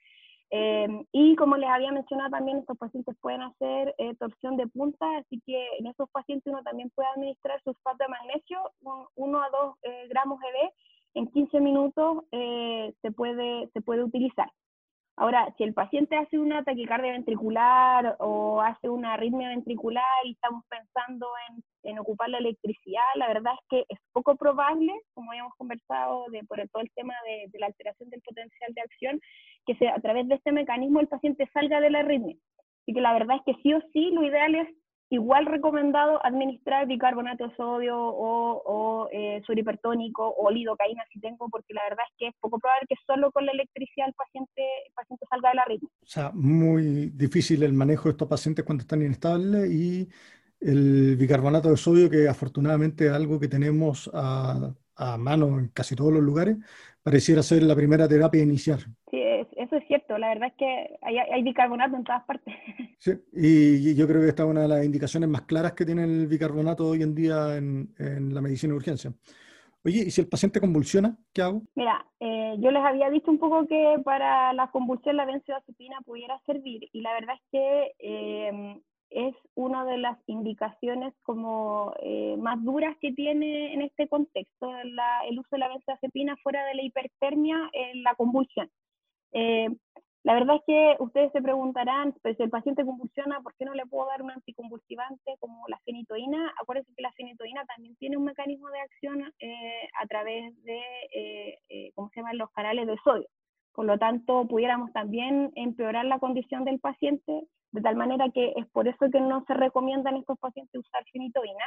Em, 0.52 1.04
y 1.12 1.36
como 1.36 1.56
les 1.56 1.70
había 1.70 1.92
mencionado 1.92 2.30
también, 2.30 2.58
estos 2.58 2.76
pacientes 2.76 3.16
pueden 3.20 3.42
hacer 3.42 3.94
eh, 3.98 4.14
torsión 4.16 4.56
de 4.56 4.66
punta, 4.66 5.06
así 5.18 5.40
que 5.46 5.64
en 5.78 5.86
esos 5.86 6.10
pacientes 6.10 6.52
uno 6.52 6.62
también 6.64 6.90
puede 6.90 7.08
administrar 7.08 7.62
sulfato 7.62 7.98
de 8.00 8.08
magnesio, 8.08 8.58
1 9.14 9.42
a 9.42 9.48
2 9.50 9.76
eh, 9.82 10.08
gramos 10.08 10.40
EB, 10.42 10.72
en 11.14 11.26
15 11.28 11.60
minutos 11.60 12.24
eh, 12.32 12.92
se, 13.00 13.12
puede, 13.12 13.68
se 13.72 13.80
puede 13.80 14.02
utilizar. 14.02 14.50
Ahora, 15.20 15.52
si 15.58 15.64
el 15.64 15.74
paciente 15.74 16.16
hace 16.16 16.38
una 16.38 16.64
taquicardia 16.64 17.12
ventricular 17.12 18.16
o 18.20 18.62
hace 18.62 18.88
una 18.88 19.12
arritmia 19.12 19.50
ventricular 19.50 20.02
y 20.24 20.32
estamos 20.32 20.64
pensando 20.66 21.26
en, 21.50 21.62
en, 21.90 21.98
ocupar 21.98 22.30
la 22.30 22.38
electricidad, 22.38 23.02
la 23.16 23.28
verdad 23.28 23.52
es 23.52 23.66
que 23.68 23.84
es 23.90 23.98
poco 24.12 24.36
probable, 24.36 24.94
como 25.12 25.30
habíamos 25.32 25.52
conversado 25.58 26.24
de, 26.30 26.42
por 26.44 26.66
todo 26.70 26.82
el 26.82 26.90
tema 26.94 27.12
de, 27.26 27.50
de 27.52 27.58
la 27.58 27.66
alteración 27.66 28.08
del 28.08 28.22
potencial 28.22 28.72
de 28.72 28.80
acción, 28.80 29.20
que 29.66 29.88
a 29.88 30.00
través 30.00 30.26
de 30.26 30.36
este 30.36 30.52
mecanismo 30.52 31.00
el 31.00 31.08
paciente 31.08 31.46
salga 31.52 31.82
de 31.82 31.90
la 31.90 31.98
arritmia. 31.98 32.36
Así 32.80 32.94
que 32.94 33.02
la 33.02 33.12
verdad 33.12 33.36
es 33.36 33.42
que 33.44 33.62
sí 33.62 33.74
o 33.74 33.82
sí 33.92 34.12
lo 34.12 34.24
ideal 34.24 34.54
es 34.54 34.68
igual 35.10 35.46
recomendado 35.46 36.24
administrar 36.24 36.86
bicarbonato 36.86 37.48
de 37.48 37.56
sodio 37.56 37.98
o, 37.98 38.62
o 38.64 39.08
eh, 39.12 39.42
hipertónico 39.48 40.34
o 40.38 40.50
lidocaína 40.50 41.02
si 41.12 41.20
tengo, 41.20 41.48
porque 41.50 41.74
la 41.74 41.82
verdad 41.82 42.04
es 42.08 42.16
que 42.16 42.26
es 42.28 42.34
poco 42.40 42.58
probable 42.60 42.86
que 42.88 42.94
solo 43.06 43.32
con 43.32 43.44
la 43.44 43.52
electricidad 43.52 44.08
el 44.08 44.14
paciente, 44.14 44.62
el 44.86 44.92
paciente 44.94 45.26
salga 45.28 45.50
de 45.50 45.54
la 45.56 45.64
ritmo. 45.64 45.88
O 46.02 46.06
sea, 46.06 46.30
muy 46.32 47.10
difícil 47.10 47.62
el 47.64 47.72
manejo 47.72 48.04
de 48.04 48.12
estos 48.12 48.28
pacientes 48.28 48.64
cuando 48.64 48.82
están 48.82 49.02
inestables 49.02 49.70
y 49.70 50.08
el 50.60 51.16
bicarbonato 51.16 51.70
de 51.70 51.76
sodio, 51.76 52.08
que 52.08 52.28
afortunadamente 52.28 53.06
es 53.06 53.12
algo 53.12 53.40
que 53.40 53.48
tenemos 53.48 54.08
a, 54.14 54.72
a 54.94 55.16
mano 55.16 55.58
en 55.58 55.68
casi 55.68 55.96
todos 55.96 56.12
los 56.12 56.22
lugares, 56.22 56.56
pareciera 57.02 57.42
ser 57.42 57.62
la 57.64 57.74
primera 57.74 58.06
terapia 58.06 58.42
inicial. 58.42 58.84
Sí, 59.10 59.20
eso 59.56 59.76
es 59.76 59.86
cierto. 59.86 60.18
La 60.18 60.28
verdad 60.28 60.48
es 60.48 60.54
que 60.54 60.98
hay, 61.02 61.42
bicarbonato 61.42 61.96
en 61.96 62.04
todas 62.04 62.24
partes. 62.24 62.54
Sí, 62.98 63.12
y, 63.32 63.94
yo 63.94 64.06
creo 64.06 64.20
que 64.20 64.28
esta 64.28 64.42
es 64.42 64.48
una 64.50 64.62
de 64.62 64.68
las 64.68 64.84
indicaciones 64.84 65.26
más 65.26 65.42
claras 65.42 65.72
que 65.72 65.86
tiene 65.86 66.04
el 66.04 66.26
bicarbonato 66.26 66.86
hoy 66.86 67.02
en 67.02 67.14
día 67.14 67.56
en, 67.56 67.88
la 68.34 68.42
medicina 68.42 68.72
de 68.72 68.76
urgencia. 68.76 69.12
Oye, 69.82 70.04
¿y 70.06 70.10
si 70.10 70.20
el 70.20 70.28
paciente 70.28 70.60
convulsiona, 70.60 71.16
qué 71.32 71.40
hago? 71.40 71.62
Mira, 71.74 72.04
eh, 72.20 72.56
yo 72.58 72.70
les 72.70 72.82
había 72.84 73.08
dicho 73.08 73.30
un 73.30 73.38
poco 73.38 73.66
que 73.66 73.96
para 74.04 74.52
la 74.52 74.70
convulsión 74.70 75.16
la 75.16 75.24
benzodiazepina 75.24 76.02
pudiera 76.04 76.38
servir 76.44 76.90
y 76.92 77.00
la 77.00 77.14
verdad 77.14 77.36
es 77.36 77.42
que 77.50 77.92
eh, 77.98 78.82
es 79.10 79.34
una 79.54 79.84
de 79.84 79.98
las 79.98 80.18
indicaciones 80.26 81.12
como 81.22 81.92
eh, 82.02 82.36
más 82.38 82.62
duras 82.62 82.96
que 83.00 83.12
tiene 83.12 83.74
en 83.74 83.82
este 83.82 84.08
contexto 84.08 84.70
el 84.78 85.38
uso 85.38 85.48
de 85.50 85.58
la 85.58 85.68
benzodiazepina 85.68 86.36
fuera 86.42 86.64
de 86.66 86.74
la 86.74 86.82
hipertermia 86.82 87.70
en 87.72 88.02
la 88.02 88.14
convulsión. 88.14 88.70
Eh, 89.32 89.68
la 90.22 90.34
verdad 90.34 90.56
es 90.56 90.62
que 90.66 90.96
ustedes 91.02 91.32
se 91.32 91.40
preguntarán, 91.40 92.14
pues, 92.22 92.36
si 92.36 92.42
el 92.42 92.50
paciente 92.50 92.84
convulsiona, 92.84 93.40
¿por 93.40 93.54
qué 93.54 93.64
no 93.64 93.72
le 93.74 93.86
puedo 93.86 94.06
dar 94.06 94.20
un 94.22 94.30
anticonvulsivante 94.30 95.36
como 95.40 95.64
la 95.68 95.78
fenitoína? 95.86 96.52
Acuérdense 96.60 96.92
que 96.94 97.02
la 97.02 97.12
fenitoína 97.12 97.64
también 97.64 97.96
tiene 97.96 98.18
un 98.18 98.24
mecanismo 98.24 98.68
de 98.68 98.80
acción 98.80 99.32
eh, 99.40 99.88
a 99.98 100.06
través 100.06 100.62
de, 100.64 100.82
eh, 101.14 101.92
¿cómo 101.94 102.10
se 102.10 102.20
llaman?, 102.20 102.36
los 102.36 102.50
canales 102.50 102.86
de 102.86 102.98
sodio. 103.02 103.28
Por 103.72 103.86
lo 103.86 103.98
tanto, 103.98 104.46
pudiéramos 104.46 104.92
también 104.92 105.52
empeorar 105.54 106.04
la 106.04 106.18
condición 106.18 106.64
del 106.64 106.80
paciente, 106.80 107.46
de 107.72 107.80
tal 107.80 107.96
manera 107.96 108.28
que 108.28 108.52
es 108.56 108.66
por 108.72 108.88
eso 108.88 109.10
que 109.10 109.20
no 109.20 109.44
se 109.46 109.54
recomienda 109.54 110.10
en 110.10 110.16
estos 110.16 110.38
pacientes 110.38 110.80
usar 110.80 111.02
fenitoína 111.12 111.64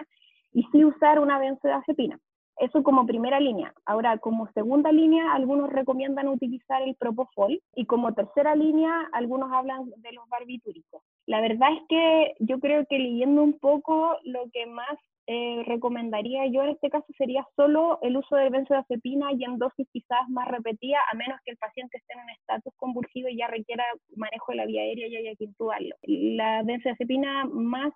y 0.51 0.63
sí 0.71 0.85
usar 0.85 1.19
una 1.19 1.39
benzodiazepina. 1.39 2.19
Eso 2.57 2.83
como 2.83 3.05
primera 3.05 3.39
línea. 3.39 3.73
Ahora, 3.85 4.17
como 4.19 4.47
segunda 4.53 4.91
línea, 4.91 5.33
algunos 5.33 5.71
recomiendan 5.71 6.27
utilizar 6.27 6.81
el 6.83 6.95
propofol 6.95 7.61
y 7.75 7.85
como 7.85 8.13
tercera 8.13 8.55
línea, 8.55 9.09
algunos 9.11 9.51
hablan 9.51 9.89
de 9.97 10.11
los 10.13 10.27
barbitúricos. 10.29 11.01
La 11.25 11.41
verdad 11.41 11.69
es 11.73 11.81
que 11.89 12.33
yo 12.39 12.59
creo 12.59 12.85
que 12.85 12.99
leyendo 12.99 13.41
un 13.41 13.57
poco, 13.59 14.17
lo 14.23 14.43
que 14.51 14.65
más 14.67 14.97
eh, 15.25 15.63
recomendaría 15.65 16.47
yo 16.47 16.63
en 16.63 16.71
este 16.71 16.89
caso 16.89 17.05
sería 17.17 17.47
solo 17.55 17.97
el 18.01 18.17
uso 18.17 18.35
de 18.35 18.49
benzodiazepina 18.49 19.31
y 19.31 19.45
en 19.45 19.57
dosis 19.57 19.87
quizás 19.93 20.27
más 20.27 20.49
repetida, 20.49 20.97
a 21.11 21.15
menos 21.15 21.39
que 21.45 21.51
el 21.51 21.57
paciente 21.57 21.97
esté 21.97 22.13
en 22.13 22.19
un 22.19 22.29
estatus 22.29 22.73
convulsivo 22.75 23.29
y 23.29 23.37
ya 23.37 23.47
requiera 23.47 23.85
manejo 24.15 24.51
de 24.51 24.57
la 24.57 24.65
vía 24.65 24.81
aérea 24.81 25.07
y 25.07 25.15
haya 25.15 25.35
que 25.37 25.45
intubarlo. 25.45 25.95
La 26.03 26.61
benzodiazepina 26.63 27.45
más 27.45 27.93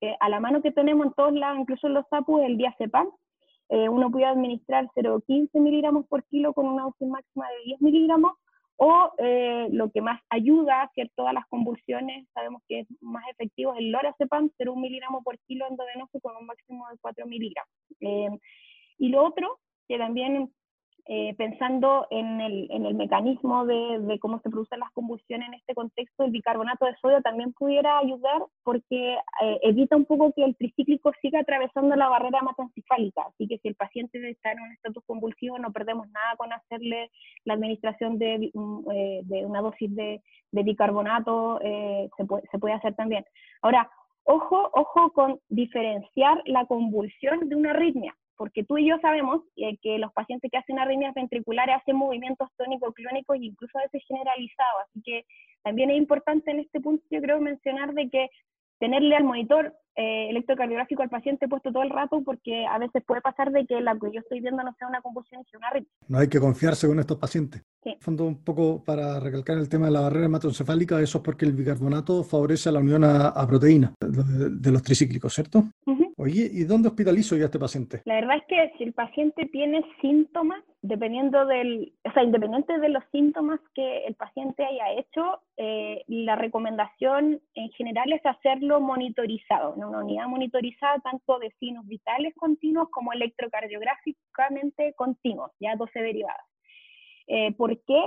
eh, 0.00 0.16
a 0.18 0.28
la 0.28 0.40
mano 0.40 0.62
que 0.62 0.72
tenemos 0.72 1.06
en 1.06 1.12
todos 1.12 1.32
lados, 1.32 1.60
incluso 1.60 1.86
en 1.86 1.94
los 1.94 2.08
SAPU, 2.08 2.40
es 2.40 2.46
el 2.46 2.56
diazepam, 2.56 3.08
eh, 3.68 3.88
uno 3.88 4.10
puede 4.10 4.26
administrar 4.26 4.88
0,15 4.94 5.60
miligramos 5.60 6.06
por 6.06 6.24
kilo 6.24 6.52
con 6.52 6.66
una 6.66 6.84
dosis 6.84 7.08
máxima 7.08 7.48
de 7.48 7.64
10 7.64 7.80
miligramos, 7.80 8.32
o 8.76 9.12
eh, 9.18 9.68
lo 9.70 9.90
que 9.90 10.00
más 10.00 10.20
ayuda 10.30 10.80
a 10.80 10.84
hacer 10.84 11.10
todas 11.14 11.32
las 11.32 11.46
convulsiones, 11.46 12.26
sabemos 12.34 12.62
que 12.68 12.80
es 12.80 12.88
más 13.00 13.24
efectivo, 13.30 13.74
el 13.74 13.90
lorazepam, 13.90 14.50
0,1 14.58 14.80
miligramo 14.80 15.22
por 15.22 15.38
kilo 15.46 15.66
endovenoso 15.68 16.20
con 16.20 16.36
un 16.36 16.46
máximo 16.46 16.88
de 16.88 16.98
4 17.00 17.26
miligramos. 17.26 17.72
Eh, 18.00 18.30
y 18.98 19.08
lo 19.08 19.24
otro, 19.24 19.60
que 19.86 19.98
también 19.98 20.52
eh, 21.06 21.34
pensando 21.36 22.06
en 22.08 22.40
el, 22.40 22.66
en 22.70 22.86
el 22.86 22.94
mecanismo 22.94 23.66
de, 23.66 23.98
de, 24.00 24.18
cómo 24.18 24.40
se 24.40 24.48
producen 24.48 24.80
las 24.80 24.90
convulsiones 24.92 25.48
en 25.48 25.54
este 25.54 25.74
contexto, 25.74 26.24
el 26.24 26.30
bicarbonato 26.30 26.86
de 26.86 26.96
sodio 26.96 27.20
también 27.20 27.52
pudiera 27.52 27.98
ayudar 27.98 28.42
porque 28.62 29.12
eh, 29.42 29.58
evita 29.64 29.96
un 29.96 30.06
poco 30.06 30.32
que 30.34 30.42
el 30.42 30.56
tricíclico 30.56 31.12
siga 31.20 31.40
atravesando 31.40 31.94
la 31.94 32.08
barrera 32.08 32.38
hematoencefálica. 32.38 33.20
Así 33.28 33.46
que 33.46 33.58
si 33.58 33.68
el 33.68 33.74
paciente 33.74 34.18
está 34.30 34.52
en 34.52 34.60
un 34.60 34.72
estatus 34.72 35.04
convulsivo, 35.04 35.58
no 35.58 35.72
perdemos 35.72 36.08
nada 36.08 36.36
con 36.38 36.50
hacerle 36.54 37.10
la 37.44 37.52
administración 37.52 38.18
de, 38.18 38.50
mm, 38.54 38.90
eh, 38.90 39.20
de 39.24 39.44
una 39.44 39.60
dosis 39.60 39.94
de, 39.94 40.22
de 40.52 40.62
bicarbonato, 40.62 41.58
se 42.16 42.24
puede, 42.24 42.44
se, 42.50 42.58
puede, 42.58 42.74
hacer 42.76 42.94
también. 42.94 43.26
Ahora, 43.60 43.90
ojo, 44.22 44.70
ojo 44.72 45.12
con 45.12 45.38
diferenciar 45.50 46.40
la 46.46 46.64
convulsión 46.64 47.46
de 47.48 47.56
una 47.56 47.72
arritmia 47.72 48.14
porque 48.36 48.64
tú 48.64 48.78
y 48.78 48.88
yo 48.88 48.98
sabemos 49.00 49.42
eh, 49.56 49.76
que 49.82 49.98
los 49.98 50.12
pacientes 50.12 50.50
que 50.50 50.58
hacen 50.58 50.78
arritmias 50.78 51.14
ventriculares 51.14 51.76
hacen 51.76 51.96
movimientos 51.96 52.48
tónico-clónicos 52.56 53.36
e 53.36 53.46
incluso 53.46 53.78
a 53.78 53.82
veces 53.82 54.02
generalizados, 54.06 54.82
así 54.88 55.02
que 55.02 55.24
también 55.62 55.90
es 55.90 55.96
importante 55.96 56.50
en 56.50 56.60
este 56.60 56.80
punto, 56.80 57.04
yo 57.10 57.20
creo, 57.20 57.40
mencionar 57.40 57.94
de 57.94 58.10
que 58.10 58.28
tenerle 58.78 59.16
al 59.16 59.24
monitor 59.24 59.74
eh, 59.96 60.28
electrocardiográfico 60.30 61.02
al 61.02 61.08
paciente 61.08 61.46
puesto 61.48 61.72
todo 61.72 61.82
el 61.84 61.90
rato, 61.90 62.20
porque 62.24 62.66
a 62.66 62.78
veces 62.78 63.02
puede 63.06 63.20
pasar 63.20 63.52
de 63.52 63.64
que 63.64 63.80
la 63.80 63.94
que 63.94 64.10
yo 64.12 64.20
estoy 64.20 64.40
viendo 64.40 64.62
no 64.62 64.74
sea 64.78 64.88
una 64.88 65.00
convulsión, 65.00 65.44
sino 65.44 65.58
una 65.58 65.68
arritmia. 65.68 65.92
No 66.08 66.18
hay 66.18 66.28
que 66.28 66.40
confiarse 66.40 66.88
con 66.88 66.98
estos 66.98 67.16
pacientes. 67.16 67.62
Sí. 67.82 67.96
fondo, 68.00 68.24
un 68.24 68.42
poco 68.42 68.82
para 68.82 69.20
recalcar 69.20 69.58
el 69.58 69.68
tema 69.68 69.86
de 69.86 69.92
la 69.92 70.00
barrera 70.00 70.26
hematoencefálica, 70.26 71.00
eso 71.00 71.18
es 71.18 71.24
porque 71.24 71.44
el 71.44 71.52
bicarbonato 71.52 72.24
favorece 72.24 72.72
la 72.72 72.80
unión 72.80 73.04
a, 73.04 73.46
proteínas 73.46 73.92
de, 74.00 74.70
los 74.72 74.82
tricíclicos, 74.82 75.32
¿cierto? 75.32 75.64
Oye, 76.24 76.48
¿y 76.50 76.64
dónde 76.64 76.88
hospitalizo 76.88 77.36
yo 77.36 77.44
este 77.44 77.58
paciente? 77.58 78.00
La 78.06 78.14
verdad 78.14 78.38
es 78.38 78.44
que 78.48 78.72
si 78.78 78.84
el 78.84 78.94
paciente 78.94 79.44
tiene 79.52 79.84
síntomas, 80.00 80.64
dependiendo 80.80 81.44
del, 81.44 81.92
o 82.02 82.12
sea, 82.12 82.22
independiente 82.22 82.78
de 82.78 82.88
los 82.88 83.04
síntomas 83.12 83.60
que 83.74 84.06
el 84.06 84.14
paciente 84.14 84.64
haya 84.64 84.98
hecho, 84.98 85.42
eh, 85.58 86.02
la 86.06 86.34
recomendación 86.34 87.42
en 87.54 87.70
general 87.72 88.10
es 88.14 88.24
hacerlo 88.24 88.80
monitorizado, 88.80 89.74
en 89.76 89.84
una 89.84 89.98
unidad 89.98 90.26
monitorizada 90.26 90.98
tanto 91.00 91.38
de 91.40 91.50
signos 91.60 91.86
vitales 91.86 92.34
continuos 92.36 92.88
como 92.88 93.12
electrocardiográficamente 93.12 94.94
continuos, 94.94 95.50
ya 95.60 95.76
12 95.76 96.00
derivadas. 96.00 96.46
Eh, 97.26 97.52
¿Por 97.52 97.78
qué? 97.84 98.00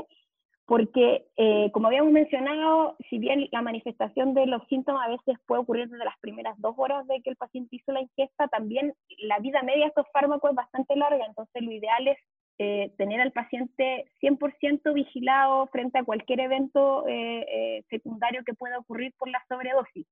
Porque, 0.67 1.25
eh, 1.37 1.71
como 1.71 1.87
habíamos 1.87 2.11
mencionado, 2.11 2.97
si 3.09 3.19
bien 3.19 3.47
la 3.53 3.61
manifestación 3.61 4.33
de 4.33 4.45
los 4.47 4.61
síntomas 4.67 5.07
a 5.07 5.11
veces 5.11 5.37
puede 5.45 5.61
ocurrir 5.61 5.87
desde 5.87 6.03
las 6.03 6.19
primeras 6.19 6.59
dos 6.59 6.75
horas 6.77 7.07
de 7.07 7.21
que 7.21 7.29
el 7.29 7.37
paciente 7.37 7.77
hizo 7.77 7.93
la 7.93 8.01
ingesta, 8.01 8.49
también 8.49 8.93
la 9.19 9.39
vida 9.39 9.63
media 9.63 9.85
de 9.85 9.87
estos 9.87 10.05
fármacos 10.11 10.51
es 10.51 10.57
bastante 10.57 10.97
larga, 10.97 11.25
entonces 11.25 11.63
lo 11.63 11.71
ideal 11.71 12.09
es 12.09 12.17
eh, 12.59 12.91
tener 12.97 13.21
al 13.21 13.31
paciente 13.31 14.11
100% 14.21 14.93
vigilado 14.93 15.67
frente 15.67 15.99
a 15.99 16.03
cualquier 16.03 16.41
evento 16.41 17.05
eh, 17.07 17.85
secundario 17.89 18.43
que 18.43 18.53
pueda 18.53 18.77
ocurrir 18.79 19.13
por 19.17 19.29
la 19.29 19.41
sobredosis. 19.47 20.05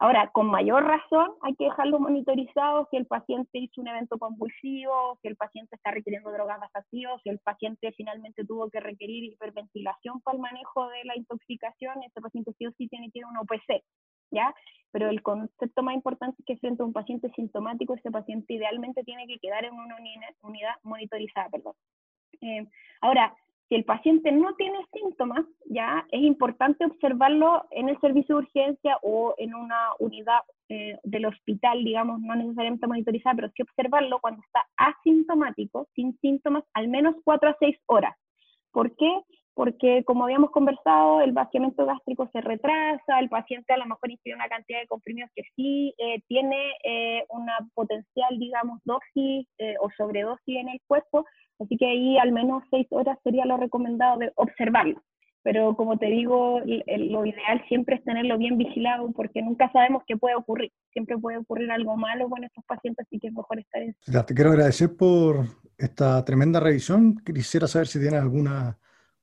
Ahora, 0.00 0.30
con 0.32 0.46
mayor 0.46 0.84
razón 0.84 1.32
hay 1.42 1.54
que 1.54 1.64
dejarlo 1.64 2.00
monitorizado 2.00 2.88
si 2.90 2.96
el 2.96 3.06
paciente 3.06 3.58
hizo 3.58 3.80
un 3.80 3.88
evento 3.88 4.18
convulsivo, 4.18 5.18
si 5.22 5.28
el 5.28 5.36
paciente 5.36 5.76
está 5.76 5.92
requiriendo 5.92 6.32
drogas 6.32 6.58
vasativas, 6.60 7.22
si 7.22 7.30
el 7.30 7.38
paciente 7.38 7.92
finalmente 7.92 8.44
tuvo 8.44 8.68
que 8.70 8.80
requerir 8.80 9.24
hiperventilación 9.24 10.20
para 10.22 10.36
el 10.36 10.42
manejo 10.42 10.88
de 10.88 11.04
la 11.04 11.16
intoxicación, 11.16 12.02
ese 12.02 12.20
paciente 12.20 12.52
sí 12.58 12.66
o 12.66 12.72
sí 12.72 12.88
tiene 12.88 13.10
que 13.10 13.20
ir 13.20 13.24
a 13.24 13.28
un 13.28 13.36
OPC, 13.38 13.84
¿ya? 14.32 14.54
Pero 14.90 15.08
el 15.08 15.22
concepto 15.22 15.82
más 15.82 15.94
importante 15.94 16.36
es 16.40 16.44
que 16.44 16.56
frente 16.58 16.82
a 16.82 16.86
un 16.86 16.92
paciente 16.92 17.30
sintomático, 17.34 17.94
ese 17.94 18.10
paciente 18.10 18.54
idealmente 18.54 19.04
tiene 19.04 19.26
que 19.26 19.38
quedar 19.38 19.64
en 19.64 19.74
una 19.74 19.96
unidad 20.42 20.74
monitorizada, 20.82 21.50
perdón. 21.50 21.74
Eh, 22.40 22.66
ahora, 23.00 23.34
si 23.68 23.74
el 23.76 23.84
paciente 23.84 24.30
no 24.30 24.54
tiene 24.56 24.78
síntomas, 24.92 25.44
ya 25.66 26.06
es 26.10 26.22
importante 26.22 26.84
observarlo 26.84 27.64
en 27.70 27.88
el 27.88 27.98
servicio 28.00 28.36
de 28.36 28.42
urgencia 28.42 28.98
o 29.02 29.34
en 29.38 29.54
una 29.54 29.90
unidad 29.98 30.40
eh, 30.68 30.98
del 31.02 31.26
hospital, 31.26 31.82
digamos, 31.82 32.20
no 32.20 32.34
necesariamente 32.34 32.86
monitorizada, 32.86 33.36
pero 33.36 33.52
sí 33.54 33.62
observarlo 33.62 34.18
cuando 34.20 34.42
está 34.42 34.64
asintomático, 34.76 35.88
sin 35.94 36.18
síntomas, 36.20 36.64
al 36.74 36.88
menos 36.88 37.16
4 37.24 37.50
a 37.50 37.56
6 37.58 37.76
horas. 37.86 38.16
¿Por 38.70 38.94
qué? 38.96 39.20
Porque, 39.54 40.02
como 40.04 40.24
habíamos 40.24 40.50
conversado, 40.50 41.20
el 41.20 41.32
vaciamiento 41.32 41.86
gástrico 41.86 42.28
se 42.32 42.40
retrasa, 42.40 43.20
el 43.20 43.28
paciente 43.28 43.72
a 43.72 43.76
lo 43.76 43.86
mejor 43.86 44.10
ingiere 44.10 44.36
una 44.36 44.48
cantidad 44.48 44.80
de 44.80 44.88
comprimidos 44.88 45.30
que 45.34 45.42
sí 45.54 45.94
eh, 45.98 46.22
tiene 46.28 46.72
eh, 46.82 47.24
una 47.28 47.56
potencial, 47.74 48.38
digamos, 48.38 48.80
dosis 48.84 49.46
o 49.80 49.90
sobredosis 49.96 50.56
en 50.56 50.70
el 50.70 50.80
cuerpo, 50.86 51.24
Así 51.58 51.76
que 51.76 51.86
ahí 51.86 52.18
al 52.18 52.32
menos 52.32 52.62
seis 52.70 52.86
horas 52.90 53.18
sería 53.22 53.44
lo 53.44 53.56
recomendado 53.56 54.18
de 54.18 54.32
observarlo. 54.36 55.02
Pero 55.42 55.76
como 55.76 55.98
te 55.98 56.06
digo, 56.06 56.60
lo 56.64 57.26
ideal 57.26 57.62
siempre 57.68 57.96
es 57.96 58.04
tenerlo 58.04 58.38
bien 58.38 58.56
vigilado 58.56 59.12
porque 59.12 59.42
nunca 59.42 59.70
sabemos 59.72 60.02
qué 60.06 60.16
puede 60.16 60.34
ocurrir. 60.34 60.72
Siempre 60.90 61.18
puede 61.18 61.36
ocurrir 61.36 61.70
algo 61.70 61.96
malo 61.96 62.30
con 62.30 62.42
estos 62.44 62.64
pacientes, 62.64 63.06
así 63.06 63.18
que 63.20 63.28
es 63.28 63.34
mejor 63.34 63.60
estar 63.60 63.82
en... 63.82 63.94
Te 64.26 64.34
quiero 64.34 64.52
agradecer 64.52 64.96
por 64.96 65.44
esta 65.76 66.24
tremenda 66.24 66.60
revisión. 66.60 67.16
Quisiera 67.16 67.66
saber 67.66 67.86
si 67.88 68.00
tienes 68.00 68.22
algunas 68.22 68.74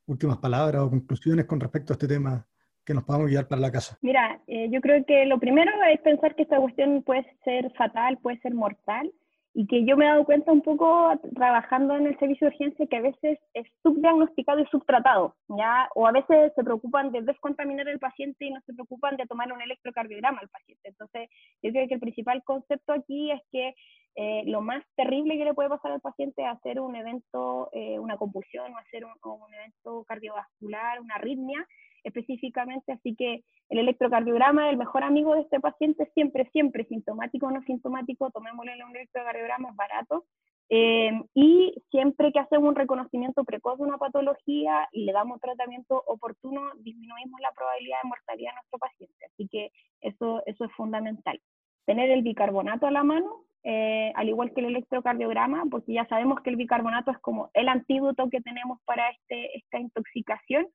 últimas 0.06 0.38
palabras 0.38 0.84
o 0.84 0.92
conclusiones 0.92 1.46
con 1.46 1.60
respecto 1.60 1.92
a 1.92 1.96
este 1.96 2.08
tema 2.08 2.46
que 2.86 2.94
nos 2.94 3.04
podamos 3.04 3.28
guiar 3.28 3.48
para 3.48 3.62
la 3.62 3.72
casa. 3.72 3.98
Mira, 4.02 4.40
eh, 4.46 4.70
yo 4.70 4.80
creo 4.80 5.04
que 5.06 5.26
lo 5.26 5.40
primero 5.40 5.72
es 5.92 6.00
pensar 6.02 6.36
que 6.36 6.44
esta 6.44 6.58
cuestión 6.58 7.02
puede 7.02 7.26
ser 7.44 7.72
fatal, 7.74 8.20
puede 8.20 8.40
ser 8.42 8.54
mortal 8.54 9.12
y 9.54 9.68
que 9.68 9.86
yo 9.86 9.98
me 9.98 10.06
he 10.06 10.08
dado 10.08 10.24
cuenta 10.24 10.52
un 10.52 10.62
poco 10.62 11.12
trabajando 11.36 11.96
en 11.96 12.08
el 12.08 12.18
servicio 12.20 12.48
de 12.48 12.56
urgencia 12.56 12.88
que 12.88 12.96
a 12.96 13.02
veces 13.02 13.40
es 13.54 13.68
subdiagnosticado 13.84 14.60
y 14.62 14.66
subtratado, 14.68 15.36
¿ya? 15.50 15.90
O 15.96 16.08
a 16.08 16.12
veces 16.12 16.54
se 16.56 16.64
preocupan 16.64 17.12
de 17.12 17.22
descontaminar 17.22 17.88
al 17.90 18.00
paciente 18.00 18.46
y 18.46 18.52
no 18.52 18.62
se 18.62 18.74
preocupan 18.74 19.18
de 19.18 19.26
tomar 19.26 19.52
un 19.52 19.62
electrocardiograma 19.62 20.40
al 20.40 20.48
paciente. 20.48 20.90
Entonces, 20.90 21.30
yo 21.62 21.72
creo 21.72 21.88
que 21.88 21.96
el 21.96 22.00
principal 22.00 22.42
concepto 22.44 22.94
aquí 22.94 23.32
es 23.32 23.42
que 23.52 23.76
eh, 24.16 24.44
lo 24.46 24.62
más 24.62 24.84
terrible 24.96 25.38
que 25.38 25.46
le 25.46 25.54
puede 25.54 25.70
pasar 25.70 25.92
al 25.92 26.02
paciente 26.02 26.44
es 26.44 26.48
hacer 26.48 26.80
un 26.80 26.96
evento, 26.96 27.70
eh, 27.74 28.00
una 28.00 28.18
compulsión 28.18 28.74
o 28.74 28.78
hacer 28.78 29.04
un, 29.04 29.14
un 29.24 29.54
evento 29.54 30.06
cardiovascular, 30.06 31.02
una 31.02 31.16
arritmia, 31.16 31.68
específicamente, 32.04 32.92
así 32.92 33.16
que 33.16 33.44
el 33.70 33.80
electrocardiograma 33.80 34.68
es 34.68 34.72
el 34.72 34.78
mejor 34.78 35.04
amigo 35.04 35.36
de 35.36 35.42
este 35.42 35.60
paciente, 35.60 36.10
siempre, 36.14 36.50
siempre, 36.52 36.86
sintomático 36.86 37.48
o 37.48 37.52
no 37.52 37.62
sintomático, 37.64 38.32
tomémosle 38.32 38.84
un 38.84 38.96
electrocardiograma, 38.96 39.70
es 39.70 39.76
barato, 39.76 40.26
eh, 40.74 41.12
y 41.34 41.74
siempre 41.90 42.32
que 42.32 42.40
hacemos 42.40 42.70
un 42.70 42.76
reconocimiento 42.76 43.44
precoz 43.44 43.78
de 43.78 43.84
una 43.84 43.98
patología 43.98 44.88
y 44.94 45.04
le 45.04 45.12
damos 45.12 45.42
tratamiento 45.42 46.02
oportuno, 46.08 46.62
disminuimos 46.78 47.42
la 47.42 47.52
probabilidad 47.52 47.98
de 48.02 48.10
mortalidad 48.10 48.52
de 48.52 48.56
nuestro 48.56 48.80
paciente, 48.80 49.26
así 49.26 49.50
que 49.50 49.72
eso, 50.00 50.42
eso 50.46 50.64
es 50.64 50.72
fundamental. 50.72 51.42
Tener 51.86 52.10
el 52.10 52.22
bicarbonato 52.22 52.88
a 52.88 52.92
la 52.92 53.04
mano, 53.04 53.44
eh, 53.64 54.14
al 54.16 54.30
igual 54.30 54.54
que 54.54 54.62
el 54.62 54.68
electrocardiograma, 54.68 55.66
porque 55.70 55.94
ya 55.94 56.06
sabemos 56.08 56.40
que 56.42 56.50
el 56.50 56.56
bicarbonato 56.56 57.12
es 57.12 57.20
como 57.20 57.52
el 57.54 57.68
antídoto 57.68 58.30
que 58.30 58.40
tenemos 58.40 58.80
para 58.86 59.10
este, 59.10 59.58
esta 59.58 59.78
intoxicación, 59.78 60.68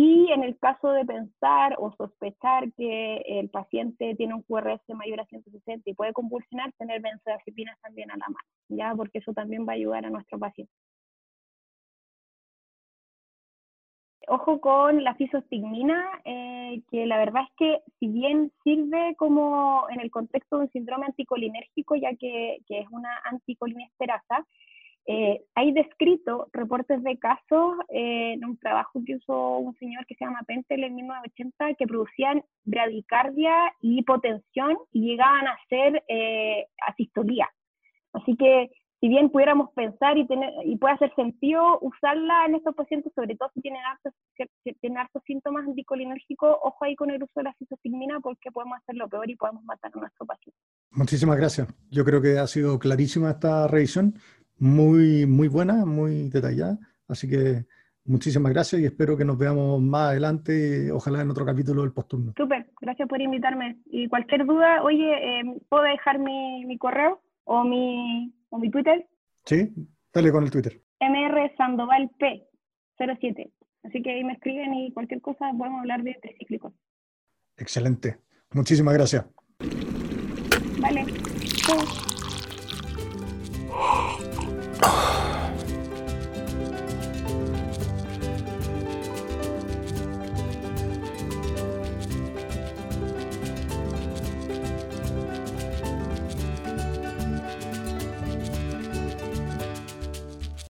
y 0.00 0.30
en 0.30 0.44
el 0.44 0.56
caso 0.60 0.92
de 0.92 1.04
pensar 1.04 1.74
o 1.76 1.90
sospechar 1.96 2.72
que 2.74 3.16
el 3.26 3.50
paciente 3.50 4.14
tiene 4.14 4.32
un 4.32 4.42
QRS 4.42 4.88
mayor 4.94 5.18
a 5.18 5.26
160 5.26 5.90
y 5.90 5.94
puede 5.94 6.12
convulsionar, 6.12 6.72
tener 6.78 7.00
benzodiazepinas 7.00 7.76
también 7.80 8.08
a 8.12 8.16
la 8.16 8.26
mano, 8.26 8.48
¿ya? 8.68 8.94
Porque 8.94 9.18
eso 9.18 9.32
también 9.32 9.66
va 9.66 9.72
a 9.72 9.74
ayudar 9.74 10.06
a 10.06 10.10
nuestro 10.10 10.38
paciente. 10.38 10.72
Ojo 14.28 14.60
con 14.60 15.02
la 15.02 15.16
fisostigmina, 15.16 16.20
eh, 16.24 16.80
que 16.92 17.04
la 17.06 17.18
verdad 17.18 17.42
es 17.48 17.54
que 17.56 17.80
si 17.98 18.06
bien 18.06 18.52
sirve 18.62 19.16
como 19.16 19.88
en 19.90 19.98
el 19.98 20.12
contexto 20.12 20.58
de 20.58 20.66
un 20.66 20.70
síndrome 20.70 21.06
anticolinérgico, 21.06 21.96
ya 21.96 22.14
que, 22.14 22.58
que 22.68 22.78
es 22.78 22.86
una 22.92 23.10
anticolinesterasa, 23.24 24.46
eh, 25.10 25.42
hay 25.54 25.72
descrito 25.72 26.50
reportes 26.52 27.02
de 27.02 27.18
casos 27.18 27.78
eh, 27.88 28.34
en 28.34 28.44
un 28.44 28.58
trabajo 28.58 29.00
que 29.06 29.16
usó 29.16 29.56
un 29.56 29.74
señor 29.78 30.04
que 30.04 30.14
se 30.16 30.26
llama 30.26 30.42
Pentel 30.46 30.84
en 30.84 30.96
1980 30.96 31.74
que 31.78 31.86
producían 31.86 32.44
bradicardia 32.64 33.72
y 33.80 34.00
hipotensión 34.00 34.76
y 34.92 35.08
llegaban 35.08 35.48
a 35.48 35.56
ser 35.70 36.04
eh, 36.08 36.66
asistolía. 36.86 37.48
Así 38.12 38.36
que 38.36 38.70
si 39.00 39.08
bien 39.08 39.30
pudiéramos 39.30 39.70
pensar 39.72 40.18
y, 40.18 40.26
tener, 40.26 40.52
y 40.66 40.76
puede 40.76 40.94
hacer 40.94 41.14
sentido 41.14 41.78
usarla 41.80 42.44
en 42.44 42.56
estos 42.56 42.74
pacientes, 42.74 43.10
sobre 43.14 43.34
todo 43.34 43.50
si 43.54 43.62
tienen 43.62 43.80
hartos, 43.84 44.12
si 44.62 44.72
tienen 44.74 44.98
hartos 44.98 45.22
síntomas 45.24 45.66
anticolinérgicos, 45.66 46.54
ojo 46.62 46.84
ahí 46.84 46.96
con 46.96 47.10
el 47.10 47.22
uso 47.22 47.32
de 47.36 47.44
la 47.44 47.54
cisostigmina 47.54 48.20
porque 48.20 48.50
podemos 48.50 48.76
hacerlo 48.78 49.08
peor 49.08 49.30
y 49.30 49.36
podemos 49.36 49.64
matar 49.64 49.90
a 49.94 50.00
nuestro 50.00 50.26
paciente. 50.26 50.58
Muchísimas 50.90 51.38
gracias. 51.38 51.68
Yo 51.90 52.04
creo 52.04 52.20
que 52.20 52.38
ha 52.38 52.46
sido 52.46 52.78
clarísima 52.78 53.30
esta 53.30 53.68
revisión 53.68 54.14
muy, 54.58 55.26
muy 55.26 55.48
buena, 55.48 55.84
muy 55.84 56.28
detallada. 56.28 56.78
Así 57.08 57.28
que 57.28 57.64
muchísimas 58.04 58.52
gracias 58.52 58.80
y 58.80 58.84
espero 58.84 59.16
que 59.16 59.24
nos 59.24 59.38
veamos 59.38 59.80
más 59.80 60.10
adelante, 60.10 60.90
ojalá 60.92 61.22
en 61.22 61.30
otro 61.30 61.44
capítulo 61.44 61.82
del 61.82 61.92
posturno. 61.92 62.32
Súper, 62.36 62.66
gracias 62.80 63.08
por 63.08 63.20
invitarme. 63.20 63.78
Y 63.86 64.08
cualquier 64.08 64.44
duda, 64.46 64.82
oye, 64.82 65.40
eh, 65.40 65.42
¿puedo 65.68 65.84
dejar 65.84 66.18
mi, 66.18 66.64
mi 66.64 66.78
correo 66.78 67.20
o 67.44 67.64
mi, 67.64 68.32
o 68.50 68.58
mi 68.58 68.70
Twitter? 68.70 69.06
Sí, 69.44 69.72
Dale 70.12 70.32
con 70.32 70.44
el 70.44 70.50
Twitter. 70.50 70.80
MR 71.00 71.54
Sandoval 71.56 72.10
P 72.18 72.44
07. 72.96 73.52
Así 73.84 74.02
que 74.02 74.10
ahí 74.10 74.24
me 74.24 74.32
escriben 74.32 74.74
y 74.74 74.92
cualquier 74.92 75.20
cosa 75.20 75.52
podemos 75.56 75.80
hablar 75.80 76.02
de 76.02 76.14
tricíclicos. 76.20 76.72
Excelente. 77.56 78.18
Muchísimas 78.52 78.94
gracias. 78.94 79.26
Vale. 80.80 81.04
Chau. 81.66 81.78
Oh. 84.80 85.07